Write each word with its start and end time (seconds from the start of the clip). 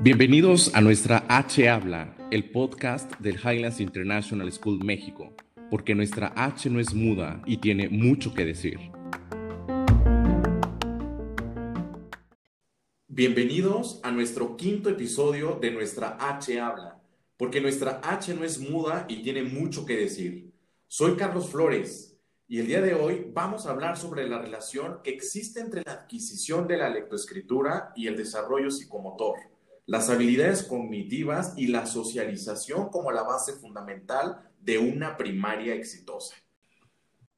Bienvenidos 0.00 0.74
a 0.74 0.80
nuestra 0.80 1.26
H 1.28 1.68
Habla, 1.68 2.16
el 2.30 2.50
podcast 2.50 3.12
del 3.18 3.36
Highlands 3.36 3.80
International 3.80 4.50
School 4.50 4.82
México, 4.82 5.34
porque 5.70 5.94
nuestra 5.94 6.32
H 6.34 6.70
no 6.70 6.80
es 6.80 6.94
muda 6.94 7.42
y 7.44 7.58
tiene 7.58 7.90
mucho 7.90 8.32
que 8.32 8.46
decir. 8.46 8.78
Bienvenidos 13.06 14.00
a 14.02 14.10
nuestro 14.10 14.56
quinto 14.56 14.88
episodio 14.88 15.58
de 15.60 15.70
nuestra 15.70 16.16
H 16.18 16.58
Habla, 16.58 16.98
porque 17.36 17.60
nuestra 17.60 18.00
H 18.02 18.32
no 18.32 18.44
es 18.44 18.58
muda 18.58 19.04
y 19.06 19.22
tiene 19.22 19.42
mucho 19.42 19.84
que 19.84 19.98
decir. 19.98 20.50
Soy 20.86 21.16
Carlos 21.16 21.50
Flores 21.50 22.13
y 22.46 22.60
el 22.60 22.66
día 22.66 22.80
de 22.80 22.94
hoy 22.94 23.30
vamos 23.32 23.66
a 23.66 23.70
hablar 23.70 23.96
sobre 23.96 24.28
la 24.28 24.38
relación 24.38 25.00
que 25.02 25.10
existe 25.10 25.60
entre 25.60 25.82
la 25.84 25.92
adquisición 25.92 26.66
de 26.66 26.76
la 26.76 26.88
lectoescritura 26.88 27.92
y 27.96 28.06
el 28.06 28.16
desarrollo 28.16 28.70
psicomotor 28.70 29.36
las 29.86 30.08
habilidades 30.08 30.62
cognitivas 30.62 31.54
y 31.56 31.66
la 31.66 31.86
socialización 31.86 32.88
como 32.88 33.12
la 33.12 33.22
base 33.22 33.52
fundamental 33.52 34.50
de 34.60 34.78
una 34.78 35.16
primaria 35.16 35.74
exitosa. 35.74 36.36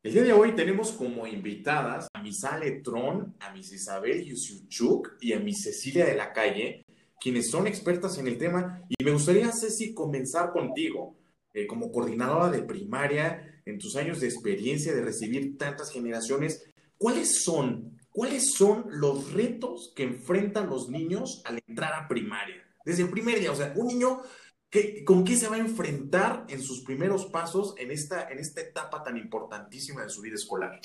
El 0.03 0.13
día 0.13 0.23
de 0.23 0.33
hoy 0.33 0.55
tenemos 0.55 0.93
como 0.93 1.27
invitadas 1.27 2.07
a 2.13 2.23
Miss 2.23 2.45
Ale 2.45 2.81
Tron, 2.83 3.35
a 3.41 3.53
Miss 3.53 3.73
Isabel 3.73 4.25
Yusiuchuk 4.25 5.17
y 5.21 5.33
a 5.33 5.41
Miss 5.41 5.65
Cecilia 5.65 6.07
de 6.07 6.15
la 6.15 6.33
Calle, 6.33 6.87
quienes 7.21 7.51
son 7.51 7.67
expertas 7.67 8.17
en 8.19 8.29
el 8.29 8.39
tema. 8.39 8.83
Y 8.89 9.03
me 9.03 9.11
gustaría, 9.11 9.51
Ceci, 9.51 9.93
comenzar 9.93 10.53
contigo, 10.53 11.17
eh, 11.53 11.67
como 11.67 11.91
coordinadora 11.91 12.51
de 12.51 12.63
primaria, 12.63 13.56
en 13.67 13.79
tus 13.79 13.97
años 13.97 14.21
de 14.21 14.29
experiencia 14.29 14.95
de 14.95 15.03
recibir 15.03 15.59
tantas 15.59 15.93
generaciones, 15.93 16.65
¿cuáles 16.97 17.43
son 17.43 17.97
¿Cuáles 18.17 18.55
son 18.55 18.87
los 18.89 19.35
retos 19.35 19.93
que 19.95 20.03
enfrentan 20.03 20.71
los 20.71 20.89
niños 20.89 21.43
al 21.45 21.61
entrar 21.69 21.93
a 21.93 22.09
primaria? 22.09 22.65
Desde 22.83 23.03
el 23.03 23.11
primer 23.11 23.39
día, 23.39 23.53
o 23.53 23.55
sea, 23.55 23.75
un 23.77 23.89
niño 23.89 24.23
que, 24.71 25.05
con 25.05 25.23
qué 25.23 25.37
se 25.37 25.49
va 25.49 25.57
a 25.57 25.59
enfrentar 25.59 26.47
en 26.49 26.63
sus 26.63 26.83
primeros 26.83 27.27
pasos 27.27 27.75
en 27.77 27.91
esta, 27.91 28.31
en 28.31 28.39
esta 28.39 28.63
etapa 28.63 29.03
tan 29.03 29.19
importantísima 29.19 30.03
de 30.03 30.09
su 30.09 30.23
vida 30.23 30.37
escolar. 30.37 30.81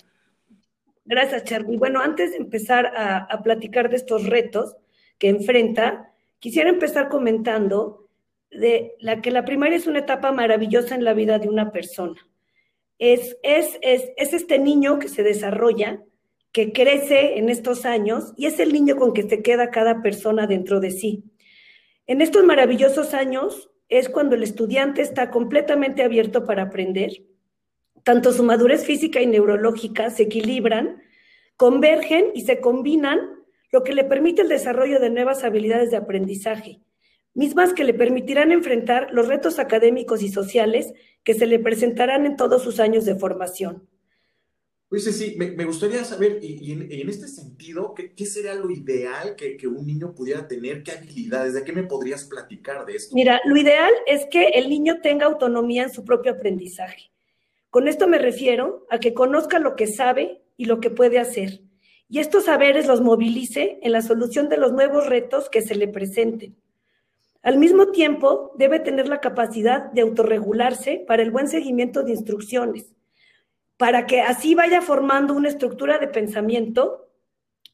Gracias, 1.05 1.45
Charlie. 1.45 1.77
Bueno, 1.77 2.01
antes 2.01 2.31
de 2.31 2.37
empezar 2.37 2.87
a, 2.87 3.19
a 3.19 3.41
platicar 3.41 3.89
de 3.89 3.95
estos 3.95 4.25
retos 4.25 4.75
que 5.17 5.29
enfrenta, 5.29 6.11
quisiera 6.39 6.69
empezar 6.69 7.07
comentando 7.07 8.09
de 8.51 8.97
la 8.99 9.21
que 9.21 9.31
la 9.31 9.45
primaria 9.45 9.77
es 9.77 9.87
una 9.87 9.99
etapa 9.99 10.33
maravillosa 10.33 10.95
en 10.95 11.05
la 11.05 11.13
vida 11.13 11.39
de 11.39 11.47
una 11.47 11.71
persona. 11.71 12.19
Es, 13.01 13.35
es, 13.41 13.79
es, 13.81 14.11
es 14.15 14.31
este 14.31 14.59
niño 14.59 14.99
que 14.99 15.09
se 15.09 15.23
desarrolla 15.23 16.03
que 16.51 16.71
crece 16.71 17.39
en 17.39 17.49
estos 17.49 17.85
años 17.85 18.31
y 18.37 18.45
es 18.45 18.59
el 18.59 18.71
niño 18.71 18.95
con 18.95 19.13
que 19.13 19.23
se 19.23 19.41
queda 19.41 19.71
cada 19.71 20.03
persona 20.03 20.45
dentro 20.45 20.79
de 20.79 20.91
sí. 20.91 21.23
En 22.05 22.21
estos 22.21 22.43
maravillosos 22.43 23.15
años 23.15 23.71
es 23.89 24.07
cuando 24.07 24.35
el 24.35 24.43
estudiante 24.43 25.01
está 25.01 25.31
completamente 25.31 26.03
abierto 26.03 26.45
para 26.45 26.61
aprender. 26.61 27.23
Tanto 28.03 28.33
su 28.33 28.43
madurez 28.43 28.85
física 28.85 29.19
y 29.19 29.25
neurológica 29.25 30.11
se 30.11 30.23
equilibran, 30.23 31.01
convergen 31.57 32.27
y 32.35 32.41
se 32.41 32.61
combinan, 32.61 33.19
lo 33.71 33.83
que 33.83 33.95
le 33.95 34.03
permite 34.03 34.43
el 34.43 34.49
desarrollo 34.49 34.99
de 34.99 35.09
nuevas 35.09 35.43
habilidades 35.43 35.89
de 35.89 35.97
aprendizaje, 35.97 36.81
mismas 37.33 37.73
que 37.73 37.83
le 37.83 37.95
permitirán 37.95 38.51
enfrentar 38.51 39.07
los 39.11 39.27
retos 39.27 39.57
académicos 39.57 40.21
y 40.21 40.29
sociales 40.29 40.93
que 41.23 41.33
se 41.33 41.45
le 41.45 41.59
presentarán 41.59 42.25
en 42.25 42.35
todos 42.35 42.63
sus 42.63 42.79
años 42.79 43.05
de 43.05 43.15
formación. 43.15 43.87
Pues 44.91 45.05
sí, 45.05 45.35
me, 45.37 45.63
gustaría 45.63 46.03
saber, 46.03 46.39
y, 46.41 46.69
en, 46.73 47.09
este 47.09 47.29
sentido, 47.29 47.93
¿qué, 47.93 48.25
sería 48.25 48.55
lo 48.55 48.69
ideal 48.69 49.37
que, 49.37 49.65
un 49.65 49.87
niño 49.87 50.13
pudiera 50.13 50.49
tener? 50.49 50.83
¿Qué 50.83 50.91
habilidades? 50.91 51.53
¿De 51.53 51.63
qué 51.63 51.71
me 51.71 51.83
podrías 51.83 52.25
platicar 52.25 52.85
de 52.85 52.95
esto? 52.95 53.15
Mira, 53.15 53.39
lo 53.45 53.55
ideal 53.55 53.93
es 54.05 54.25
que 54.29 54.49
el 54.49 54.67
niño 54.67 54.99
tenga 55.01 55.27
autonomía 55.27 55.83
en 55.83 55.93
su 55.93 56.03
propio 56.03 56.33
aprendizaje. 56.33 57.09
Con 57.69 57.87
esto 57.87 58.05
me 58.05 58.17
refiero 58.17 58.85
a 58.89 58.99
que 58.99 59.13
conozca 59.13 59.59
lo 59.59 59.77
que 59.77 59.87
sabe 59.87 60.43
y 60.57 60.65
lo 60.65 60.81
que 60.81 60.89
puede 60.89 61.19
hacer. 61.19 61.61
Y 62.09 62.19
estos 62.19 62.43
saberes 62.43 62.85
los 62.85 62.99
movilice 62.99 63.79
en 63.81 63.93
la 63.93 64.01
solución 64.01 64.49
de 64.49 64.57
los 64.57 64.73
nuevos 64.73 65.07
retos 65.07 65.49
que 65.49 65.61
se 65.61 65.75
le 65.75 65.87
presenten. 65.87 66.60
Al 67.43 67.57
mismo 67.57 67.87
tiempo, 67.87 68.53
debe 68.57 68.79
tener 68.79 69.07
la 69.07 69.19
capacidad 69.19 69.91
de 69.91 70.01
autorregularse 70.01 71.03
para 71.07 71.23
el 71.23 71.31
buen 71.31 71.47
seguimiento 71.47 72.03
de 72.03 72.11
instrucciones 72.11 72.93
para 73.81 74.05
que 74.05 74.21
así 74.21 74.53
vaya 74.53 74.79
formando 74.79 75.33
una 75.33 75.49
estructura 75.49 75.97
de 75.97 76.07
pensamiento 76.07 77.09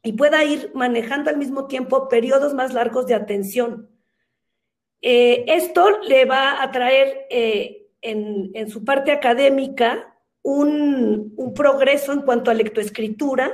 y 0.02 0.14
pueda 0.14 0.42
ir 0.42 0.70
manejando 0.72 1.28
al 1.28 1.36
mismo 1.36 1.66
tiempo 1.66 2.08
periodos 2.08 2.54
más 2.54 2.72
largos 2.72 3.06
de 3.06 3.12
atención. 3.12 3.90
Eh, 5.02 5.44
esto 5.48 6.00
le 6.00 6.24
va 6.24 6.62
a 6.62 6.72
traer 6.72 7.26
eh, 7.28 7.90
en, 8.00 8.70
su 8.70 8.86
parte 8.86 9.12
académica 9.12 10.16
un, 10.40 11.34
un, 11.36 11.52
progreso 11.52 12.14
en 12.14 12.22
cuanto 12.22 12.50
a 12.50 12.54
lectoescritura, 12.54 13.52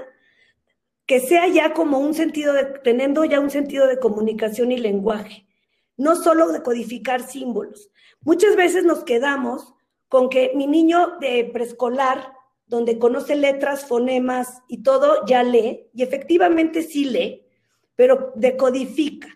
que 1.06 1.18
sea 1.18 1.48
ya 1.48 1.72
como 1.72 1.98
un 1.98 2.14
sentido 2.14 2.52
de, 2.52 2.66
teniendo 2.84 3.24
ya 3.24 3.40
un 3.40 3.50
sentido 3.50 3.88
de 3.88 3.98
comunicación 3.98 4.70
y 4.70 4.78
lenguaje, 4.78 5.48
no 5.96 6.16
solo 6.16 6.48
de 6.52 6.62
codificar 6.62 7.22
símbolos. 7.22 7.90
Muchas 8.20 8.56
veces 8.56 8.84
nos 8.84 9.04
quedamos 9.04 9.74
con 10.08 10.28
que 10.28 10.52
mi 10.54 10.66
niño 10.66 11.18
de 11.20 11.50
preescolar 11.52 12.32
donde 12.66 12.98
conoce 12.98 13.36
letras, 13.36 13.86
fonemas 13.86 14.62
y 14.68 14.82
todo, 14.82 15.24
ya 15.26 15.42
lee, 15.42 15.88
y 15.92 16.02
efectivamente 16.02 16.82
sí 16.82 17.04
lee, 17.04 17.46
pero 17.94 18.32
decodifica. 18.34 19.28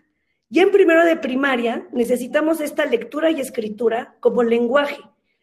Y 0.49 0.59
en 0.59 0.71
primero 0.71 1.05
de 1.05 1.15
primaria 1.15 1.87
necesitamos 1.91 2.59
esta 2.59 2.85
lectura 2.85 3.29
y 3.29 3.39
escritura 3.39 4.15
como 4.19 4.41
lenguaje, 4.41 5.01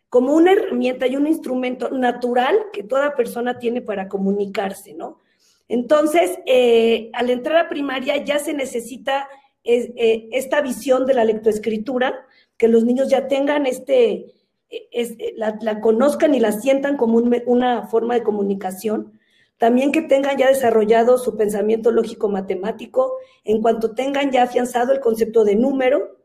como 0.08 0.34
una 0.34 0.52
herramienta 0.52 1.06
y 1.06 1.16
un 1.16 1.28
instrumento 1.28 1.90
natural 1.90 2.56
que 2.72 2.82
toda 2.82 3.14
persona 3.14 3.58
tiene 3.58 3.82
para 3.82 4.08
comunicarse, 4.08 4.94
¿no? 4.94 5.20
Entonces, 5.68 6.38
eh, 6.46 7.10
al 7.12 7.30
entrar 7.30 7.56
a 7.56 7.68
primaria 7.68 8.16
ya 8.24 8.38
se 8.38 8.52
necesita 8.52 9.28
eh, 9.66 10.28
esta 10.32 10.60
visión 10.60 11.06
de 11.06 11.14
la 11.14 11.24
lectoescritura, 11.24 12.26
que 12.56 12.68
los 12.68 12.84
niños 12.84 13.08
ya 13.08 13.28
tengan 13.28 13.66
este, 13.66 14.34
eh, 14.68 15.34
la, 15.36 15.80
conozcan 15.80 16.34
y 16.34 16.40
la 16.40 16.52
sientan 16.52 16.96
como 16.96 17.18
una 17.18 17.86
forma 17.86 18.14
de 18.14 18.22
comunicación. 18.22 19.18
También 19.58 19.92
que 19.92 20.02
tengan 20.02 20.36
ya 20.36 20.48
desarrollado 20.48 21.18
su 21.18 21.36
pensamiento 21.36 21.90
lógico-matemático, 21.90 23.14
en 23.44 23.62
cuanto 23.62 23.94
tengan 23.94 24.30
ya 24.30 24.42
afianzado 24.42 24.92
el 24.92 25.00
concepto 25.00 25.44
de 25.44 25.56
número 25.56 26.18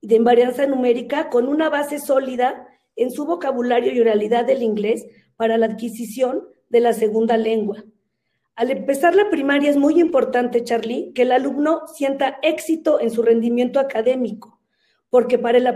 y 0.00 0.08
de 0.08 0.16
invarianza 0.16 0.66
numérica 0.66 1.28
con 1.28 1.48
una 1.48 1.68
base 1.68 1.98
sólida 1.98 2.68
en 2.94 3.10
su 3.10 3.24
vocabulario 3.24 3.92
y 3.92 4.00
oralidad 4.00 4.44
del 4.44 4.62
inglés 4.62 5.06
para 5.36 5.58
la 5.58 5.66
adquisición 5.66 6.48
de 6.68 6.80
la 6.80 6.92
segunda 6.92 7.36
lengua. 7.36 7.84
Al 8.56 8.70
empezar 8.70 9.14
la 9.14 9.30
primaria 9.30 9.70
es 9.70 9.76
muy 9.76 10.00
importante, 10.00 10.64
Charlie, 10.64 11.12
que 11.14 11.22
el 11.22 11.32
alumno 11.32 11.82
sienta 11.86 12.38
éxito 12.42 13.00
en 13.00 13.10
su 13.10 13.22
rendimiento 13.22 13.80
académico 13.80 14.60
porque 15.10 15.38
para, 15.38 15.58
el 15.58 15.68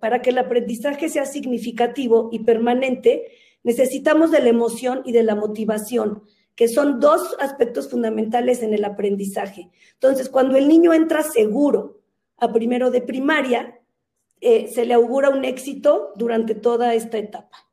para 0.00 0.22
que 0.22 0.30
el 0.30 0.38
aprendizaje 0.38 1.08
sea 1.08 1.26
significativo 1.26 2.30
y 2.32 2.40
permanente, 2.44 3.26
necesitamos 3.64 4.30
de 4.30 4.40
la 4.40 4.48
emoción 4.48 5.02
y 5.04 5.12
de 5.12 5.24
la 5.24 5.34
motivación, 5.34 6.22
que 6.54 6.68
son 6.68 7.00
dos 7.00 7.36
aspectos 7.40 7.90
fundamentales 7.90 8.62
en 8.62 8.72
el 8.72 8.84
aprendizaje. 8.84 9.70
Entonces, 9.94 10.28
cuando 10.28 10.56
el 10.56 10.68
niño 10.68 10.94
entra 10.94 11.22
seguro 11.22 12.00
a 12.36 12.52
primero 12.52 12.90
de 12.90 13.02
primaria, 13.02 13.80
eh, 14.40 14.68
se 14.68 14.86
le 14.86 14.94
augura 14.94 15.30
un 15.30 15.44
éxito 15.44 16.12
durante 16.14 16.54
toda 16.54 16.94
esta 16.94 17.18
etapa. 17.18 17.67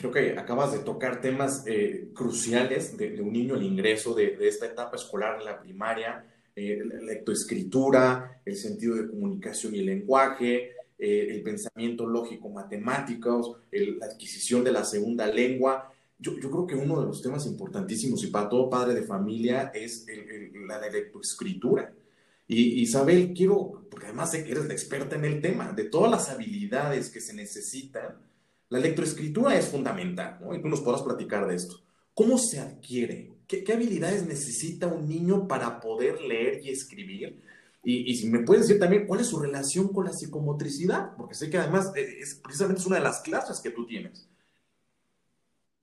Creo 0.00 0.12
que 0.12 0.38
acabas 0.38 0.72
de 0.72 0.78
tocar 0.78 1.20
temas 1.20 1.62
eh, 1.66 2.08
cruciales 2.14 2.96
de, 2.96 3.20
un 3.20 3.34
niño, 3.34 3.54
el 3.54 3.64
ingreso 3.64 4.14
de, 4.14 4.34
de 4.34 4.48
esta 4.48 4.64
etapa 4.64 4.96
escolar 4.96 5.38
en 5.38 5.44
la 5.44 5.60
primaria, 5.60 6.24
eh, 6.56 6.82
la 6.82 7.02
lectoescritura, 7.02 8.40
el 8.46 8.56
sentido 8.56 8.96
de 8.96 9.10
comunicación 9.10 9.74
y 9.74 9.80
el 9.80 9.86
lenguaje, 9.86 10.70
eh, 10.98 11.26
el 11.28 11.42
pensamiento 11.42 12.06
lógico-matemático, 12.06 13.58
la 13.70 14.06
adquisición 14.06 14.64
de 14.64 14.72
la 14.72 14.84
segunda 14.84 15.26
lengua. 15.26 15.92
Yo, 16.18 16.38
yo, 16.38 16.50
creo 16.50 16.66
que 16.66 16.76
uno 16.76 16.98
de 16.98 17.06
los 17.06 17.20
temas 17.20 17.44
importantísimos 17.44 18.24
y 18.24 18.28
para 18.28 18.48
todo 18.48 18.70
padre 18.70 18.94
de 18.94 19.02
familia 19.02 19.70
es 19.74 20.06
la 20.66 20.78
de 20.78 20.92
lectoescritura. 20.92 21.92
Y 22.48 22.80
Isabel, 22.80 23.34
quiero, 23.36 23.84
porque 23.90 24.06
además 24.06 24.32
eres 24.32 24.64
la 24.64 24.72
experta 24.72 25.16
en 25.16 25.26
el 25.26 25.42
tema, 25.42 25.72
de 25.72 25.84
todas 25.84 26.10
las 26.10 26.30
habilidades 26.30 27.10
que 27.10 27.20
se 27.20 27.34
necesitan, 27.34 28.29
la 28.70 28.78
lectoescritura 28.78 29.56
es 29.56 29.66
fundamental, 29.66 30.38
¿no? 30.40 30.54
Y 30.54 30.62
tú 30.62 30.68
nos 30.68 30.80
podrás 30.80 31.02
platicar 31.02 31.46
de 31.46 31.56
esto. 31.56 31.82
¿Cómo 32.14 32.38
se 32.38 32.60
adquiere? 32.60 33.32
¿Qué, 33.46 33.64
habilidades 33.72 34.26
necesita 34.26 34.86
un 34.86 35.08
niño 35.08 35.48
para 35.48 35.80
poder 35.80 36.20
leer 36.20 36.60
y 36.62 36.70
escribir? 36.70 37.42
Y, 37.82 38.14
si 38.14 38.28
me 38.28 38.40
puedes 38.40 38.68
decir 38.68 38.78
también 38.78 39.06
cuál 39.06 39.20
es 39.20 39.26
su 39.26 39.40
relación 39.40 39.88
con 39.88 40.04
la 40.04 40.12
psicomotricidad, 40.12 41.16
porque 41.16 41.34
sé 41.34 41.50
que 41.50 41.58
además 41.58 41.92
eh, 41.96 42.18
es 42.20 42.36
precisamente 42.36 42.82
una 42.86 42.96
de 42.96 43.02
las 43.02 43.20
clases 43.20 43.60
que 43.60 43.70
tú 43.70 43.86
tienes. 43.86 44.28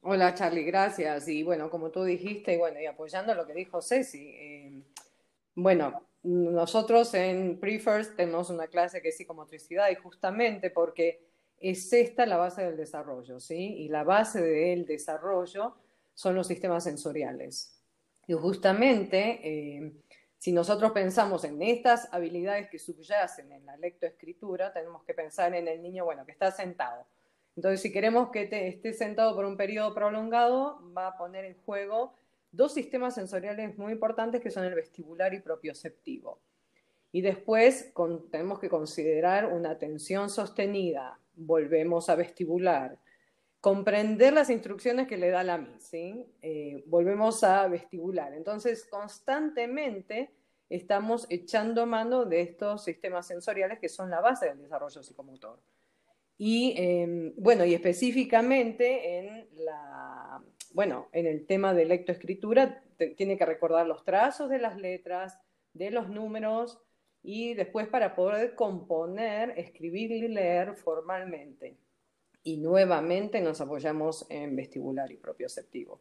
Hola 0.02 0.34
Charlie, 0.34 0.64
gracias. 0.64 1.28
Y 1.28 1.44
bueno, 1.44 1.70
como 1.70 1.90
tú 1.90 2.04
dijiste, 2.06 2.54
y 2.54 2.58
bueno, 2.58 2.80
y 2.80 2.86
apoyando 2.86 3.34
lo 3.36 3.46
que 3.46 3.54
dijo 3.54 3.82
Ceci, 3.82 4.30
eh, 4.30 4.84
bueno, 5.56 6.08
nosotros 6.24 7.14
en 7.16 7.60
Prefirst 7.60 8.16
tenemos 8.16 8.50
una 8.50 8.68
clase 8.68 9.02
que 9.02 9.10
es 9.10 9.18
psicomotricidad 9.18 9.90
y 9.90 9.96
justamente 9.96 10.70
porque 10.70 11.27
es 11.60 11.92
esta 11.94 12.26
la 12.26 12.38
base 12.38 12.64
del 12.64 12.78
desarrollo, 12.78 13.40
¿sí? 13.40 13.76
Y 13.78 13.90
la 13.90 14.04
base 14.04 14.42
del 14.42 14.86
desarrollo 14.86 15.76
son 16.14 16.36
los 16.36 16.48
sistemas 16.48 16.84
sensoriales. 16.84 17.82
Y 18.28 18.34
justamente, 18.34 19.40
eh, 19.44 19.94
si 20.38 20.52
nosotros 20.52 20.92
pensamos 20.92 21.44
en 21.44 21.62
estas 21.62 22.14
habilidades 22.14 22.70
que 22.70 22.78
subyacen 22.80 23.52
en 23.52 23.66
la 23.66 23.78
lectoescritura, 23.78 24.74
tenemos 24.74 25.04
que 25.04 25.14
pensar 25.14 25.54
en 25.56 25.68
el 25.68 25.82
niño, 25.82 26.06
bueno, 26.06 26.26
que 26.26 26.32
está 26.32 26.52
sentado. 26.52 27.06
Entonces, 27.56 27.82
si 27.82 27.92
queremos 27.92 28.30
que 28.30 28.50
esté 28.52 28.94
sentado 28.94 29.36
por 29.36 29.46
un 29.46 29.58
periodo 29.58 29.96
prolongado, 29.96 30.80
va 30.96 31.08
a 31.08 31.18
poner 31.18 31.46
en 31.46 31.56
juego 31.66 32.14
dos 32.52 32.74
sistemas 32.74 33.16
sensoriales 33.16 33.78
muy 33.78 33.94
importantes 33.94 34.42
que 34.42 34.52
son 34.52 34.64
el 34.66 34.76
vestibular 34.76 35.34
y 35.34 35.40
propioceptivo. 35.40 36.40
Y 37.12 37.22
después 37.22 37.94
tenemos 38.32 38.60
que 38.60 38.70
considerar 38.70 39.52
una 39.52 39.72
atención 39.72 40.30
sostenida, 40.30 41.20
volvemos 41.38 42.10
a 42.10 42.16
vestibular, 42.16 42.98
comprender 43.62 44.34
las 44.34 44.50
instrucciones 44.50 45.08
que 45.08 45.18
le 45.18 45.30
da 45.30 45.44
la 45.44 45.58
MI, 45.58 45.80
¿sí? 45.80 46.26
Eh, 46.42 46.84
volvemos 46.88 47.44
a 47.44 47.68
vestibular. 47.68 48.34
Entonces, 48.34 48.86
constantemente 48.86 50.32
estamos 50.70 51.26
echando 51.30 51.86
mano 51.86 52.26
de 52.26 52.42
estos 52.42 52.84
sistemas 52.84 53.28
sensoriales 53.28 53.80
que 53.80 53.90
son 53.90 54.10
la 54.10 54.22
base 54.22 54.48
del 54.48 54.62
desarrollo 54.62 55.02
psicomotor. 55.02 55.60
Y 56.38 56.76
em, 56.78 57.34
bueno, 57.38 57.66
y 57.66 57.74
específicamente 57.74 59.18
en 59.18 59.48
la, 59.66 60.42
bueno, 60.74 61.08
en 61.12 61.26
el 61.26 61.46
tema 61.48 61.74
de 61.74 61.86
lectoescritura, 61.86 62.84
tiene 63.16 63.38
que 63.38 63.46
recordar 63.46 63.88
los 63.88 64.04
trazos 64.04 64.50
de 64.50 64.60
las 64.60 64.78
letras, 64.78 65.40
de 65.74 65.92
los 65.92 66.10
números, 66.10 66.80
y 67.24 67.54
después 67.54 67.88
para 67.88 68.16
poder 68.16 68.56
componer, 68.56 69.54
escribir 69.58 70.12
y 70.12 70.28
leer 70.28 70.76
formalmente. 70.76 71.78
Y 72.44 72.58
nuevamente 72.58 73.42
nos 73.42 73.60
apoyamos 73.60 74.26
en 74.30 74.56
vestibular 74.56 75.12
y 75.12 75.18
propioceptivo. 75.18 76.00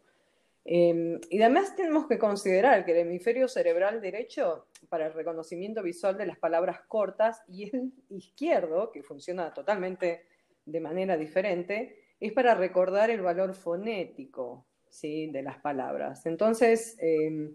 Eh, 0.68 1.20
y 1.30 1.40
además 1.40 1.76
tenemos 1.76 2.08
que 2.08 2.18
considerar 2.18 2.84
que 2.84 2.90
el 2.90 2.98
hemisferio 2.98 3.46
cerebral 3.46 4.00
derecho 4.00 4.66
para 4.88 5.06
el 5.06 5.12
reconocimiento 5.12 5.80
visual 5.80 6.18
de 6.18 6.26
las 6.26 6.38
palabras 6.38 6.80
cortas 6.88 7.42
y 7.46 7.70
el 7.74 7.92
izquierdo, 8.08 8.90
que 8.90 9.04
funciona 9.04 9.54
totalmente 9.54 10.26
de 10.64 10.80
manera 10.80 11.16
diferente, 11.16 12.02
es 12.18 12.32
para 12.32 12.54
recordar 12.54 13.10
el 13.10 13.20
valor 13.20 13.54
fonético 13.54 14.66
¿sí? 14.88 15.28
de 15.30 15.42
las 15.42 15.58
palabras. 15.58 16.26
Entonces, 16.26 16.96
em, 16.98 17.54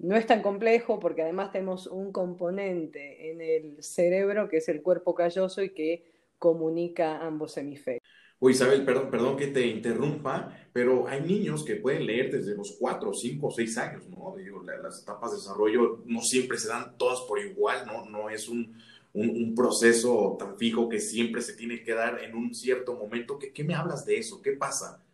no 0.00 0.16
es 0.16 0.26
tan 0.26 0.42
complejo 0.42 0.98
porque 0.98 1.22
además 1.22 1.52
tenemos 1.52 1.86
un 1.86 2.10
componente 2.10 3.30
en 3.30 3.40
el 3.40 3.82
cerebro 3.82 4.48
que 4.48 4.58
es 4.58 4.68
el 4.68 4.82
cuerpo 4.82 5.14
calloso 5.14 5.62
y 5.62 5.70
que 5.70 6.04
comunica 6.38 7.18
ambos 7.18 7.56
hemisferios. 7.58 8.02
Oye, 8.38 8.54
Isabel, 8.54 8.84
perdón, 8.86 9.10
perdón 9.10 9.36
que 9.36 9.48
te 9.48 9.66
interrumpa, 9.66 10.56
pero 10.72 11.06
hay 11.06 11.20
niños 11.20 11.62
que 11.62 11.76
pueden 11.76 12.06
leer 12.06 12.30
desde 12.30 12.56
los 12.56 12.76
4, 12.78 13.12
5, 13.12 13.50
6 13.50 13.78
años, 13.78 14.08
¿no? 14.08 14.34
las 14.82 15.02
etapas 15.02 15.32
de 15.32 15.36
desarrollo 15.36 16.02
no 16.06 16.22
siempre 16.22 16.56
se 16.56 16.68
dan 16.68 16.96
todas 16.96 17.20
por 17.28 17.38
igual, 17.38 17.84
¿no? 17.86 18.06
No 18.06 18.30
es 18.30 18.48
un, 18.48 18.74
un, 19.12 19.54
proceso 19.54 20.36
tan 20.38 20.56
fijo 20.56 20.88
que 20.88 21.00
siempre 21.00 21.42
se 21.42 21.54
tiene 21.54 21.82
que 21.82 21.92
dar 21.92 22.24
en 22.24 22.34
un 22.34 22.54
cierto 22.54 22.94
momento. 22.94 23.38
¿Qué, 23.38 23.52
¿Qué 23.52 23.62
me 23.62 23.74
hablas 23.74 24.06
de 24.06 24.16
eso? 24.16 24.40
¿Qué 24.40 24.52
pasa? 24.52 25.04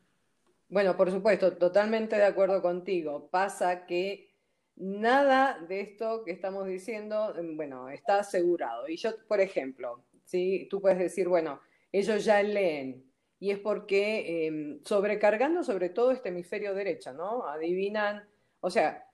Bueno, 0.69 0.97
por 0.97 1.11
supuesto, 1.11 1.57
totalmente 1.57 2.15
de 2.15 2.25
acuerdo 2.25 2.63
contigo. 2.63 3.29
Pasa 3.29 3.87
que 3.87 4.36
nada 4.77 5.59
de 5.69 5.81
esto 5.81 6.23
que 6.25 6.33
estamos 6.33 6.67
diciendo, 6.67 7.35
mm, 7.35 7.57
bueno, 7.57 7.89
está 7.89 8.21
asegurado. 8.21 8.89
Y 8.89 8.97
yo, 8.97 9.13
por 9.27 9.41
ejemplo, 9.41 10.05
¿sí? 10.25 10.67
tú 10.71 10.81
puedes 10.81 10.99
decir, 10.99 11.29
bueno, 11.29 11.61
ellos 11.93 12.25
ya 12.25 12.43
leen, 12.43 13.05
y 13.39 13.51
es 13.51 13.59
porque 13.59 14.47
em, 14.47 14.81
sobrecargando 14.85 15.63
sobre 15.63 15.91
todo 15.91 16.11
este 16.11 16.31
hemisferio 16.31 16.75
derecho, 16.75 17.13
¿no? 17.13 17.47
Adivinan, 17.47 18.29
o 18.61 18.71
sea, 18.71 19.07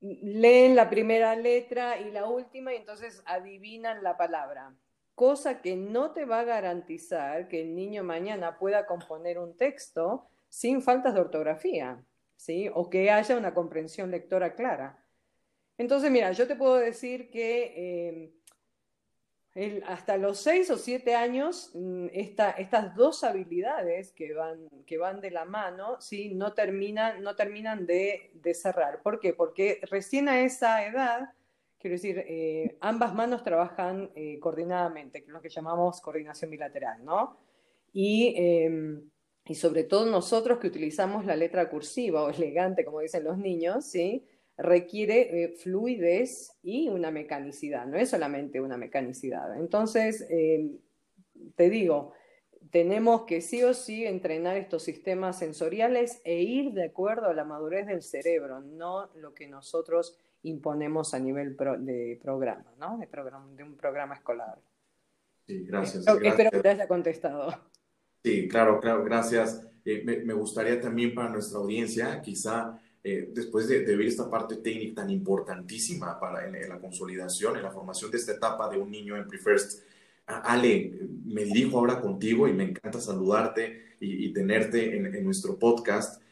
leen 0.00 0.76
la 0.76 0.90
primera 0.90 1.34
letra 1.34 1.98
y 1.98 2.10
la 2.10 2.26
última 2.26 2.72
y 2.74 2.76
entonces 2.76 3.22
adivinan 3.26 4.02
la 4.02 4.16
palabra, 4.16 4.74
cosa 5.14 5.62
que 5.62 5.76
no 5.76 6.12
te 6.12 6.24
va 6.24 6.40
a 6.40 6.44
garantizar 6.44 7.48
que 7.48 7.62
el 7.62 7.74
niño 7.74 8.04
mañana 8.04 8.58
pueda 8.58 8.86
componer 8.86 9.38
un 9.38 9.56
texto 9.56 10.28
sin 10.48 10.82
faltas 10.82 11.14
de 11.14 11.20
ortografía. 11.20 12.04
¿Sí? 12.36 12.70
O 12.74 12.90
que 12.90 13.10
haya 13.10 13.36
una 13.36 13.54
comprensión 13.54 14.10
lectora 14.10 14.54
clara. 14.54 15.04
Entonces, 15.78 16.10
mira, 16.10 16.32
yo 16.32 16.46
te 16.46 16.56
puedo 16.56 16.76
decir 16.76 17.30
que 17.30 18.32
eh, 19.56 19.82
hasta 19.86 20.16
los 20.16 20.38
seis 20.38 20.70
o 20.70 20.76
siete 20.76 21.14
años, 21.14 21.70
mm, 21.74 22.06
estas 22.12 22.94
dos 22.96 23.22
habilidades 23.22 24.12
que 24.12 24.34
van, 24.34 24.68
que 24.86 24.98
van 24.98 25.20
de 25.20 25.30
la 25.30 25.44
mano, 25.44 26.00
¿sí? 26.00 26.34
no, 26.34 26.54
terminan, 26.54 27.22
no 27.22 27.36
terminan 27.36 27.86
de, 27.86 28.32
cerrar. 28.54 29.00
¿Por 29.02 29.20
qué? 29.20 29.32
Porque 29.32 29.80
recién 29.90 30.28
a 30.28 30.40
esa 30.40 30.84
edad, 30.86 31.32
quiero 31.78 31.94
decir, 31.94 32.24
eh, 32.26 32.76
ambas 32.80 33.14
manos 33.14 33.44
trabajan 33.44 34.10
eh, 34.16 34.38
coordinadamente, 34.40 35.20
que 35.20 35.26
es 35.26 35.32
lo 35.32 35.40
que 35.40 35.50
llamamos 35.50 36.00
coordinación 36.00 36.50
bilateral, 36.50 37.04
¿no? 37.04 37.38
Y 37.92 38.34
em, 38.36 39.08
y 39.46 39.54
sobre 39.54 39.84
todo 39.84 40.06
nosotros 40.06 40.58
que 40.58 40.68
utilizamos 40.68 41.26
la 41.26 41.36
letra 41.36 41.68
cursiva 41.68 42.22
o 42.22 42.30
elegante, 42.30 42.84
como 42.84 43.00
dicen 43.00 43.24
los 43.24 43.38
niños, 43.38 43.84
¿sí? 43.84 44.26
requiere 44.56 45.44
eh, 45.44 45.48
fluidez 45.48 46.56
y 46.62 46.88
una 46.88 47.10
mecanicidad, 47.10 47.86
no 47.86 47.96
es 47.96 48.10
solamente 48.10 48.60
una 48.60 48.76
mecanicidad. 48.76 49.58
Entonces, 49.58 50.26
eh, 50.30 50.70
te 51.56 51.68
digo, 51.68 52.12
tenemos 52.70 53.24
que 53.24 53.40
sí 53.40 53.62
o 53.62 53.74
sí 53.74 54.06
entrenar 54.06 54.56
estos 54.56 54.82
sistemas 54.82 55.38
sensoriales 55.38 56.20
e 56.24 56.42
ir 56.42 56.72
de 56.72 56.84
acuerdo 56.84 57.26
a 57.26 57.34
la 57.34 57.44
madurez 57.44 57.86
del 57.86 58.02
cerebro, 58.02 58.60
no 58.60 59.10
lo 59.16 59.34
que 59.34 59.48
nosotros 59.48 60.16
imponemos 60.42 61.14
a 61.14 61.18
nivel 61.18 61.56
de 61.56 62.18
programa, 62.22 62.72
¿no? 62.78 62.98
De, 62.98 63.06
programa, 63.06 63.46
de 63.54 63.62
un 63.62 63.76
programa 63.76 64.14
escolar. 64.14 64.58
Sí, 65.46 65.64
gracias. 65.64 66.06
Espero 66.06 66.50
que 66.50 66.60
te 66.60 66.68
haya 66.68 66.88
contestado. 66.88 67.54
Sí, 68.24 68.48
claro, 68.48 68.80
claro, 68.80 69.04
gracias. 69.04 69.66
Eh, 69.84 70.02
me, 70.24 70.32
gustaría 70.32 70.80
también 70.80 71.14
para 71.14 71.28
nuestra 71.28 71.58
audiencia, 71.58 72.22
quizá 72.22 72.80
eh, 73.02 73.28
después 73.34 73.68
de, 73.68 73.80
ver 73.84 74.06
esta 74.06 74.30
parte 74.30 74.56
técnica 74.56 75.02
tan 75.02 75.10
importantísima 75.10 76.18
para 76.18 76.50
la 76.50 76.80
consolidación, 76.80 77.56
en 77.56 77.62
la 77.64 77.70
formación 77.70 78.10
de 78.10 78.16
esta 78.16 78.32
etapa 78.32 78.70
de 78.70 78.78
un 78.78 78.90
niño 78.90 79.14
en 79.16 79.28
Prefirst, 79.28 79.82
Ale, 80.26 81.00
me 81.26 81.44
dirijo 81.44 81.78
ahora 81.78 82.00
contigo 82.00 82.48
y 82.48 82.54
me 82.54 82.64
encanta 82.64 82.98
saludarte 82.98 83.96
y, 84.00 84.32
tenerte 84.32 84.96
en, 84.96 85.22
nuestro 85.22 85.58
podcast. 85.58 86.22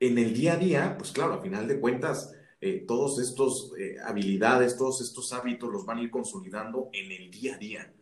En 0.00 0.16
el 0.16 0.32
día 0.32 0.54
a 0.54 0.56
día, 0.56 0.94
pues 0.96 1.12
claro, 1.12 1.34
a 1.34 1.42
final 1.42 1.68
de 1.68 1.78
cuentas, 1.80 2.34
eh, 2.62 2.84
todos 2.88 3.18
estos 3.20 3.72
habilidades, 4.06 4.78
todos 4.78 5.02
estos 5.02 5.34
hábitos 5.34 5.70
los 5.70 5.84
van 5.84 5.98
a 5.98 6.02
ir 6.02 6.10
consolidando 6.10 6.88
en 6.94 7.12
el 7.12 7.30
día 7.30 7.56
a 7.56 7.58
día. 7.58 7.92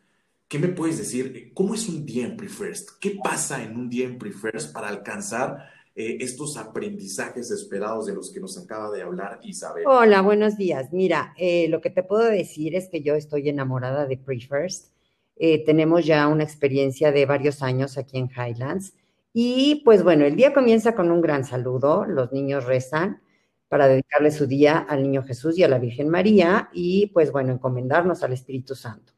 ¿Qué 0.51 0.59
me 0.59 0.67
puedes 0.67 0.99
decir? 0.99 1.53
¿Cómo 1.55 1.75
es 1.75 1.89
un 1.89 2.05
día 2.05 2.27
en 2.27 2.37
Prefirst? 2.37 2.99
¿Qué 3.01 3.17
pasa 3.23 3.63
en 3.63 3.77
un 3.77 3.89
día 3.89 4.05
en 4.05 4.19
Prefirst 4.19 4.73
para 4.73 4.89
alcanzar 4.89 5.69
eh, 5.95 6.17
estos 6.19 6.57
aprendizajes 6.57 7.53
esperados 7.53 8.07
de 8.07 8.15
los 8.15 8.33
que 8.33 8.41
nos 8.41 8.59
acaba 8.59 8.91
de 8.91 9.01
hablar 9.01 9.39
Isabel? 9.45 9.85
Hola, 9.87 10.23
buenos 10.23 10.57
días. 10.57 10.93
Mira, 10.93 11.35
eh, 11.39 11.69
lo 11.69 11.81
que 11.81 11.91
te 11.91 12.03
puedo 12.03 12.25
decir 12.25 12.75
es 12.75 12.89
que 12.89 13.01
yo 13.01 13.15
estoy 13.15 13.49
enamorada 13.49 14.07
de 14.07 14.17
Prefirst. 14.17 14.93
Eh, 15.37 15.65
tenemos 15.65 16.05
ya 16.05 16.27
una 16.27 16.43
experiencia 16.43 17.13
de 17.13 17.27
varios 17.27 17.63
años 17.63 17.97
aquí 17.97 18.19
en 18.19 18.29
Highlands. 18.29 18.95
Y 19.33 19.83
pues 19.85 20.03
bueno, 20.03 20.25
el 20.25 20.35
día 20.35 20.53
comienza 20.53 20.97
con 20.97 21.13
un 21.13 21.21
gran 21.21 21.45
saludo. 21.45 22.07
Los 22.07 22.33
niños 22.33 22.65
rezan 22.65 23.23
para 23.69 23.87
dedicarle 23.87 24.33
su 24.33 24.49
día 24.49 24.79
al 24.79 25.05
Niño 25.05 25.23
Jesús 25.23 25.57
y 25.57 25.63
a 25.63 25.69
la 25.69 25.79
Virgen 25.79 26.09
María 26.09 26.71
y 26.73 27.07
pues 27.15 27.31
bueno, 27.31 27.53
encomendarnos 27.53 28.25
al 28.25 28.33
Espíritu 28.33 28.75
Santo. 28.75 29.13